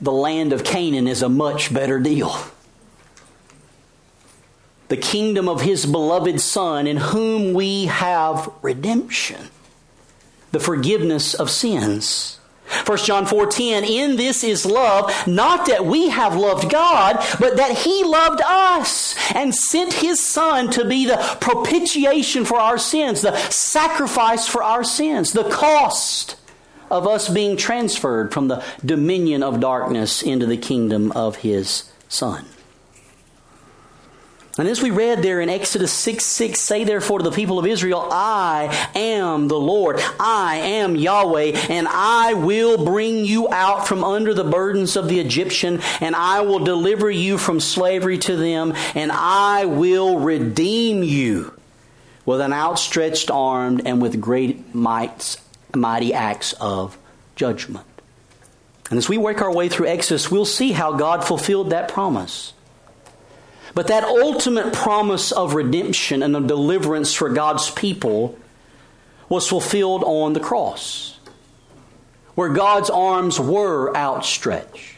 the 0.00 0.10
land 0.10 0.52
of 0.52 0.64
Canaan 0.64 1.06
is 1.06 1.22
a 1.22 1.28
much 1.28 1.72
better 1.72 2.00
deal. 2.00 2.36
The 4.88 4.96
kingdom 4.96 5.48
of 5.48 5.60
his 5.60 5.86
beloved 5.86 6.40
Son, 6.40 6.88
in 6.88 6.96
whom 6.96 7.54
we 7.54 7.84
have 7.84 8.50
redemption, 8.60 9.50
the 10.50 10.58
forgiveness 10.58 11.32
of 11.32 11.48
sins. 11.48 12.40
1 12.84 12.98
John 13.04 13.24
4:10 13.24 13.84
In 13.84 14.16
this 14.16 14.42
is 14.42 14.66
love 14.66 15.12
not 15.28 15.66
that 15.66 15.86
we 15.86 16.08
have 16.08 16.34
loved 16.34 16.72
God 16.72 17.24
but 17.38 17.56
that 17.56 17.78
he 17.78 18.02
loved 18.02 18.40
us 18.44 19.14
and 19.32 19.54
sent 19.54 19.92
his 19.92 20.18
son 20.18 20.70
to 20.70 20.84
be 20.84 21.04
the 21.06 21.18
propitiation 21.40 22.44
for 22.44 22.58
our 22.58 22.78
sins 22.78 23.20
the 23.20 23.36
sacrifice 23.50 24.48
for 24.48 24.62
our 24.62 24.82
sins 24.82 25.34
the 25.34 25.44
cost 25.44 26.36
of 26.94 27.06
us 27.06 27.28
being 27.28 27.56
transferred 27.56 28.32
from 28.32 28.48
the 28.48 28.64
dominion 28.84 29.42
of 29.42 29.60
darkness 29.60 30.22
into 30.22 30.46
the 30.46 30.56
kingdom 30.56 31.10
of 31.12 31.36
his 31.36 31.90
Son. 32.08 32.46
And 34.56 34.68
as 34.68 34.80
we 34.80 34.92
read 34.92 35.20
there 35.20 35.40
in 35.40 35.48
Exodus 35.48 35.92
6 35.92 36.24
6, 36.24 36.60
say 36.60 36.84
therefore 36.84 37.18
to 37.18 37.24
the 37.24 37.32
people 37.32 37.58
of 37.58 37.66
Israel, 37.66 38.08
I 38.12 38.88
am 38.94 39.48
the 39.48 39.58
Lord, 39.58 40.00
I 40.20 40.56
am 40.58 40.94
Yahweh, 40.94 41.56
and 41.68 41.88
I 41.90 42.34
will 42.34 42.84
bring 42.84 43.24
you 43.24 43.50
out 43.50 43.88
from 43.88 44.04
under 44.04 44.32
the 44.32 44.44
burdens 44.44 44.94
of 44.94 45.08
the 45.08 45.18
Egyptian, 45.18 45.80
and 46.00 46.14
I 46.14 46.42
will 46.42 46.60
deliver 46.60 47.10
you 47.10 47.36
from 47.36 47.58
slavery 47.58 48.18
to 48.18 48.36
them, 48.36 48.74
and 48.94 49.10
I 49.10 49.64
will 49.64 50.20
redeem 50.20 51.02
you 51.02 51.52
with 52.24 52.40
an 52.40 52.52
outstretched 52.52 53.32
arm 53.32 53.80
and 53.84 54.00
with 54.00 54.20
great 54.20 54.72
might 54.72 55.36
mighty 55.76 56.14
acts 56.14 56.52
of 56.54 56.96
judgment. 57.36 57.86
And 58.90 58.98
as 58.98 59.08
we 59.08 59.18
work 59.18 59.40
our 59.40 59.52
way 59.52 59.68
through 59.68 59.86
Exodus, 59.86 60.30
we'll 60.30 60.44
see 60.44 60.72
how 60.72 60.92
God 60.92 61.24
fulfilled 61.24 61.70
that 61.70 61.88
promise. 61.88 62.52
But 63.74 63.88
that 63.88 64.04
ultimate 64.04 64.72
promise 64.72 65.32
of 65.32 65.54
redemption 65.54 66.22
and 66.22 66.36
of 66.36 66.46
deliverance 66.46 67.12
for 67.12 67.28
God's 67.28 67.70
people 67.70 68.38
was 69.28 69.48
fulfilled 69.48 70.04
on 70.04 70.32
the 70.32 70.40
cross, 70.40 71.18
where 72.34 72.50
God's 72.50 72.90
arms 72.90 73.40
were 73.40 73.96
outstretched 73.96 74.96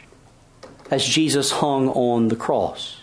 as 0.91 1.03
Jesus 1.03 1.49
hung 1.51 1.89
on 1.89 2.27
the 2.27 2.35
cross. 2.35 3.01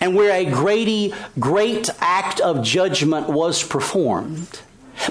And 0.00 0.16
where 0.16 0.32
a 0.32 0.44
great, 0.44 1.14
great 1.38 1.88
act 2.00 2.40
of 2.40 2.64
judgment 2.64 3.28
was 3.28 3.62
performed 3.62 4.60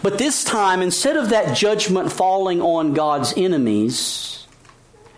but 0.02 0.18
this 0.18 0.44
time, 0.44 0.82
instead 0.82 1.18
of 1.18 1.30
that 1.30 1.56
judgment 1.56 2.12
falling 2.12 2.62
on 2.62 2.94
God's 2.94 3.34
enemies, 3.36 4.48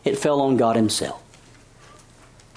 it 0.04 0.18
fell 0.18 0.42
on 0.42 0.58
God 0.58 0.76
Himself. 0.76 1.22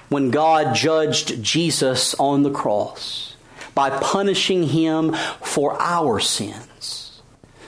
When 0.08 0.30
God 0.30 0.74
judged 0.74 1.42
Jesus 1.42 2.14
on 2.14 2.42
the 2.42 2.50
cross 2.50 3.36
by 3.74 3.90
punishing 3.90 4.64
Him 4.64 5.14
for 5.42 5.80
our 5.80 6.20
sins 6.20 7.20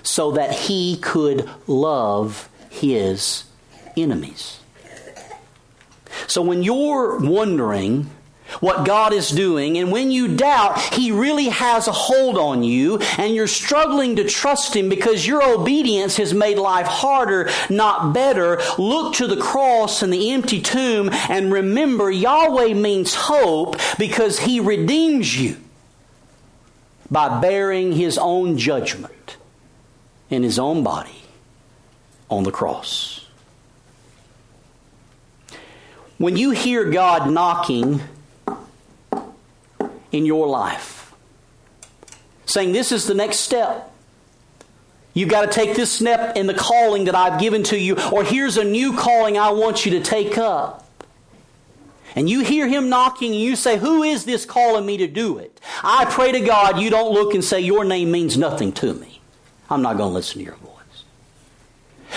so 0.03 0.33
that 0.33 0.53
He 0.53 0.97
could 0.97 1.49
love 1.67 2.49
His 2.71 3.45
enemies. 3.97 4.61
So 6.27 6.43
when 6.43 6.63
you're 6.63 7.19
wondering, 7.19 8.11
what 8.61 8.87
God 8.87 9.13
is 9.13 9.31
doing. 9.31 9.79
And 9.79 9.93
when 9.93 10.11
you 10.11 10.29
doubt 10.29 10.81
He 10.95 11.13
really 11.13 11.49
has 11.49 11.89
a 11.89 11.93
hold 11.93 12.39
on 12.39 12.63
you 12.63 12.99
and 13.19 13.35
you're 13.35 13.47
struggling 13.47 14.17
to 14.17 14.25
trust 14.25 14.75
Him 14.75 14.89
because 14.89 15.27
your 15.27 15.43
obedience 15.43 16.17
has 16.17 16.35
made 16.35 16.59
life 16.59 16.87
harder, 16.87 17.51
not 17.71 18.13
better, 18.13 18.61
look 18.79 19.15
to 19.15 19.27
the 19.27 19.37
cross 19.37 20.03
and 20.03 20.13
the 20.13 20.31
empty 20.31 20.61
tomb 20.61 21.11
and 21.13 21.53
remember 21.53 22.11
Yahweh 22.11 22.75
means 22.75 23.15
hope 23.15 23.77
because 23.99 24.41
He 24.41 24.61
redeems 24.61 25.39
you 25.39 25.57
by 27.11 27.41
bearing 27.41 27.93
His 27.93 28.19
own 28.19 28.59
judgment 28.59 29.37
in 30.31 30.43
His 30.43 30.59
own 30.59 30.83
body 30.83 31.23
on 32.31 32.45
the 32.45 32.53
cross. 32.53 33.27
When 36.19 36.37
you 36.37 36.51
hear 36.51 36.91
God 36.91 37.31
knocking, 37.31 38.01
in 40.13 40.27
your 40.27 40.47
life. 40.47 41.15
Saying, 42.47 42.73
This 42.73 42.93
is 42.93 43.07
the 43.07 43.15
next 43.15 43.39
step. 43.41 43.93
You've 45.15 45.29
got 45.29 45.43
to 45.43 45.49
take 45.49 45.75
this 45.75 45.91
step 45.91 46.37
in 46.37 46.47
the 46.47 46.55
calling 46.55 47.07
that 47.07 47.15
I've 47.15 47.41
given 47.41 47.63
to 47.65 47.79
you, 47.79 47.97
or 48.13 48.23
here's 48.23 48.57
a 48.57 48.65
new 48.65 48.97
calling 48.97 49.37
I 49.37 49.51
want 49.51 49.85
you 49.85 49.93
to 49.93 50.01
take 50.01 50.39
up. 50.39 50.89
And 52.15 52.29
you 52.29 52.45
hear 52.45 52.67
him 52.67 52.89
knocking 52.89 53.33
and 53.33 53.41
you 53.41 53.57
say, 53.57 53.79
Who 53.79 54.03
is 54.03 54.25
this 54.25 54.45
calling 54.45 54.87
me 54.87 54.97
to 54.99 55.07
do 55.07 55.39
it? 55.39 55.61
I 55.83 56.05
pray 56.07 56.33
to 56.33 56.41
God 56.41 56.81
you 56.81 56.91
don't 56.91 57.13
look 57.13 57.35
and 57.35 57.45
say, 57.45 57.61
Your 57.61 57.85
name 57.85 58.11
means 58.11 58.37
nothing 58.37 58.73
to 58.75 58.95
me. 58.95 59.21
I'm 59.71 59.83
not 59.83 59.97
going 59.97 60.11
to 60.11 60.15
listen 60.15 60.39
to 60.39 60.45
your 60.45 60.55
voice. 60.57 60.68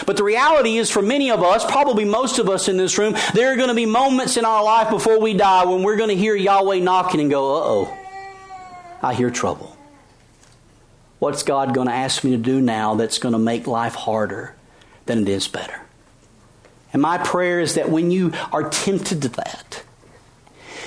But 0.05 0.17
the 0.17 0.23
reality 0.23 0.77
is, 0.77 0.89
for 0.89 1.01
many 1.01 1.31
of 1.31 1.43
us, 1.43 1.65
probably 1.65 2.05
most 2.05 2.39
of 2.39 2.49
us 2.49 2.67
in 2.67 2.77
this 2.77 2.97
room, 2.97 3.15
there 3.33 3.51
are 3.51 3.55
going 3.55 3.69
to 3.69 3.75
be 3.75 3.85
moments 3.85 4.37
in 4.37 4.45
our 4.45 4.63
life 4.63 4.89
before 4.89 5.19
we 5.19 5.33
die 5.33 5.65
when 5.65 5.83
we're 5.83 5.97
going 5.97 6.09
to 6.09 6.15
hear 6.15 6.35
Yahweh 6.35 6.79
knocking 6.79 7.21
and 7.21 7.29
go, 7.29 7.55
uh 7.55 7.61
oh, 7.63 7.97
I 9.01 9.13
hear 9.13 9.29
trouble. 9.29 9.75
What's 11.19 11.43
God 11.43 11.73
going 11.73 11.87
to 11.87 11.93
ask 11.93 12.23
me 12.23 12.31
to 12.31 12.37
do 12.37 12.61
now 12.61 12.95
that's 12.95 13.19
going 13.19 13.33
to 13.33 13.39
make 13.39 13.67
life 13.67 13.93
harder 13.93 14.55
than 15.05 15.19
it 15.19 15.29
is 15.29 15.47
better? 15.47 15.81
And 16.93 17.01
my 17.01 17.17
prayer 17.17 17.59
is 17.59 17.75
that 17.75 17.89
when 17.89 18.11
you 18.11 18.33
are 18.51 18.69
tempted 18.69 19.21
to 19.21 19.29
that, 19.29 19.83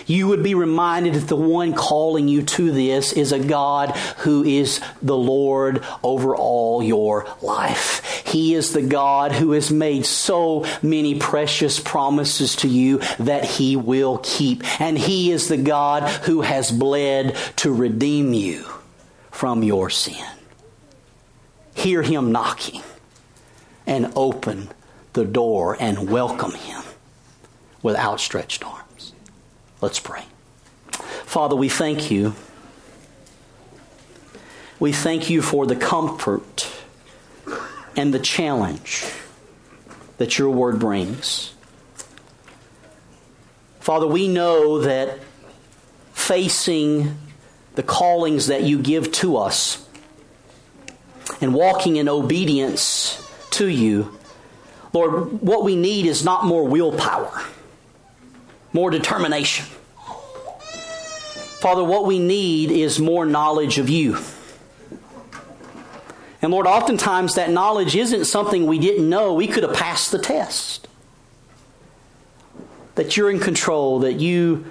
you 0.07 0.29
would 0.29 0.43
be 0.43 0.55
reminded 0.55 1.15
that 1.15 1.29
the 1.29 1.37
one 1.37 1.73
calling 1.73 2.29
you 2.29 2.43
to 2.43 2.71
this 2.73 3.13
is 3.13 3.33
a 3.33 3.39
God 3.39 3.91
who 4.19 4.45
is 4.45 4.81
the 5.01 5.17
Lord 5.17 5.83
over 6.03 6.37
all 6.37 6.83
your 6.83 7.27
life. 7.41 8.14
He 8.35 8.57
is 8.57 8.73
the 8.73 8.83
God 8.83 9.31
who 9.31 9.53
has 9.53 9.71
made 9.71 10.05
so 10.05 10.67
many 10.83 11.21
precious 11.21 11.79
promises 11.79 12.57
to 12.57 12.69
you 12.69 12.99
that 13.21 13.45
He 13.45 13.77
will 13.77 14.19
keep. 14.25 14.65
And 14.81 14.99
He 14.99 15.31
is 15.31 15.47
the 15.47 15.57
God 15.57 16.03
who 16.25 16.41
has 16.41 16.73
bled 16.73 17.37
to 17.59 17.73
redeem 17.73 18.35
you 18.35 18.65
from 19.31 19.63
your 19.63 19.89
sin. 19.89 20.27
Hear 21.77 22.03
Him 22.03 22.33
knocking 22.33 22.83
and 23.87 24.13
open 24.17 24.71
the 25.13 25.25
door 25.25 25.77
and 25.79 26.11
welcome 26.11 26.55
Him 26.55 26.83
with 27.85 27.95
outstretched 27.95 28.65
arms. 28.65 29.13
Let's 29.81 30.01
pray. 30.01 30.25
Father, 31.25 31.55
we 31.55 31.69
thank 31.69 32.11
you. 32.11 32.35
We 34.81 34.91
thank 34.91 35.31
you 35.31 35.41
for 35.41 35.67
the 35.67 35.77
comfort 35.77 36.84
and 37.97 38.13
the 38.13 38.19
challenge 38.19 39.05
that 40.19 40.39
your 40.39 40.51
word 40.51 40.79
brings. 40.79 41.55
Father, 43.81 44.07
we 44.07 44.29
know 44.29 44.81
that 44.81 45.19
facing 46.13 47.17
the 47.75 47.83
callings 47.83 48.47
that 48.47 48.63
you 48.63 48.79
give 48.79 49.13
to 49.13 49.37
us 49.37 49.87
and 51.41 51.53
walking 51.55 51.97
in 51.97 52.09
obedience 52.09 53.21
to 53.51 53.67
you, 53.67 54.19
Lord, 54.93 55.43
what 55.43 55.65
we 55.65 55.77
need 55.77 56.07
is 56.07 56.25
not 56.25 56.45
more 56.45 56.65
willpower, 56.65 57.43
more 58.73 58.91
determination. 58.91 59.67
Father, 61.61 61.83
what 61.83 62.07
we 62.07 62.19
need 62.19 62.71
is 62.71 63.01
more 63.01 63.27
knowledge 63.27 63.79
of 63.79 63.89
you. 63.89 64.19
And 66.45 66.53
Lord, 66.53 66.67
oftentimes 66.67 67.37
that 67.37 67.49
knowledge 67.49 67.97
isn't 67.97 68.27
something 68.27 68.67
we 68.67 68.79
didn't 68.79 69.09
know. 69.09 69.33
We 69.33 69.49
could 69.49 69.63
have 69.63 69.75
passed 69.75 70.13
the 70.13 70.19
test. 70.19 70.87
That 72.97 73.17
you're 73.17 73.31
in 73.31 73.41
control, 73.41 74.01
that 74.01 74.21
you 74.21 74.67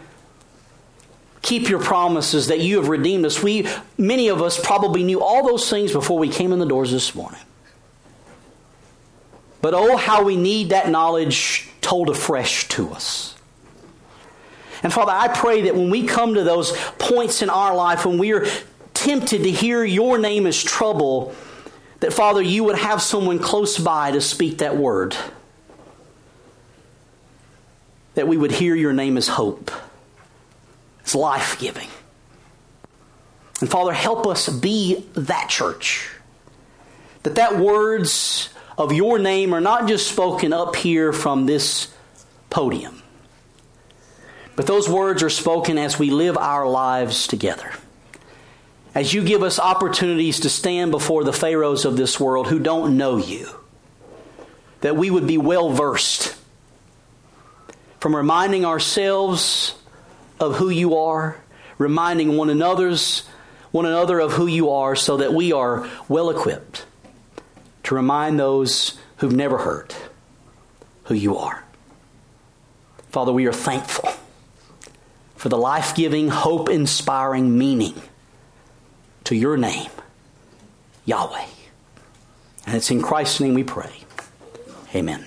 keep 1.41 1.69
your 1.69 1.79
promises, 1.79 2.45
that 2.47 2.59
you 2.59 2.77
have 2.77 2.89
redeemed 2.89 3.25
us. 3.25 3.41
We, 3.41 3.67
many 3.97 4.27
of 4.27 4.39
us 4.39 4.63
probably 4.63 5.01
knew 5.01 5.19
all 5.19 5.47
those 5.47 5.67
things 5.67 5.91
before 5.91 6.19
we 6.19 6.29
came 6.29 6.53
in 6.53 6.59
the 6.59 6.67
doors 6.67 6.91
this 6.91 7.15
morning. 7.15 7.41
But 9.59 9.73
oh, 9.73 9.97
how 9.97 10.23
we 10.23 10.37
need 10.37 10.69
that 10.69 10.91
knowledge 10.91 11.69
told 11.81 12.07
afresh 12.07 12.67
to 12.67 12.91
us. 12.91 13.35
And 14.83 14.93
Father, 14.93 15.11
I 15.11 15.27
pray 15.29 15.61
that 15.63 15.73
when 15.73 15.89
we 15.89 16.05
come 16.05 16.35
to 16.35 16.43
those 16.43 16.71
points 16.99 17.41
in 17.41 17.49
our 17.49 17.75
life 17.75 18.05
when 18.05 18.19
we 18.19 18.31
are 18.33 18.45
tempted 18.93 19.41
to 19.41 19.49
hear 19.49 19.83
your 19.83 20.19
name 20.19 20.45
as 20.45 20.63
trouble, 20.63 21.33
that, 22.03 22.11
Father, 22.11 22.41
you 22.41 22.65
would 22.65 22.77
have 22.77 23.01
someone 23.01 23.39
close 23.39 23.77
by 23.77 24.11
to 24.11 24.19
speak 24.19 24.57
that 24.57 24.75
word. 24.75 25.15
That 28.15 28.27
we 28.27 28.35
would 28.35 28.51
hear 28.51 28.75
your 28.75 28.91
name 28.91 29.15
as 29.15 29.29
hope, 29.29 29.71
as 31.05 31.15
life 31.15 31.57
giving. 31.59 31.87
And 33.61 33.71
Father, 33.71 33.93
help 33.93 34.27
us 34.27 34.49
be 34.49 35.05
that 35.13 35.47
church. 35.47 36.09
That 37.23 37.35
that 37.35 37.57
words 37.57 38.49
of 38.77 38.91
your 38.91 39.17
name 39.17 39.53
are 39.53 39.61
not 39.61 39.87
just 39.87 40.09
spoken 40.09 40.51
up 40.51 40.75
here 40.75 41.13
from 41.13 41.45
this 41.45 41.87
podium, 42.49 43.01
but 44.57 44.67
those 44.67 44.89
words 44.89 45.23
are 45.23 45.29
spoken 45.29 45.77
as 45.77 45.97
we 45.97 46.09
live 46.09 46.37
our 46.37 46.67
lives 46.67 47.27
together 47.27 47.71
as 48.95 49.13
you 49.13 49.23
give 49.23 49.43
us 49.43 49.59
opportunities 49.59 50.41
to 50.41 50.49
stand 50.49 50.91
before 50.91 51.23
the 51.23 51.33
Pharaohs 51.33 51.85
of 51.85 51.97
this 51.97 52.19
world 52.19 52.47
who 52.47 52.59
don't 52.59 52.97
know 52.97 53.17
you, 53.17 53.49
that 54.81 54.95
we 54.95 55.09
would 55.09 55.25
be 55.25 55.37
well 55.37 55.69
versed 55.69 56.35
from 57.99 58.15
reminding 58.15 58.65
ourselves 58.65 59.75
of 60.39 60.57
who 60.57 60.69
you 60.69 60.97
are, 60.97 61.41
reminding 61.77 62.35
one 62.37 62.49
another's 62.49 63.23
one 63.71 63.87
another 63.87 64.19
of 64.19 64.33
who 64.33 64.45
you 64.45 64.69
are 64.69 64.95
so 64.95 65.17
that 65.17 65.33
we 65.33 65.51
are 65.51 65.89
well 66.07 66.29
equipped 66.29 66.85
to 67.81 67.95
remind 67.95 68.39
those 68.39 68.99
who've 69.17 69.35
never 69.35 69.57
heard 69.57 69.95
who 71.05 71.15
you 71.15 71.35
are. 71.37 71.63
Father, 73.09 73.33
we 73.33 73.47
are 73.47 73.53
thankful 73.53 74.11
for 75.35 75.49
the 75.49 75.57
life 75.57 75.95
giving, 75.95 76.29
hope 76.29 76.69
inspiring 76.69 77.57
meaning 77.57 77.99
to 79.25 79.35
your 79.35 79.57
name, 79.57 79.91
Yahweh. 81.05 81.45
And 82.65 82.75
it's 82.75 82.91
in 82.91 83.01
Christ's 83.01 83.39
name 83.39 83.53
we 83.53 83.63
pray. 83.63 83.91
Amen. 84.95 85.25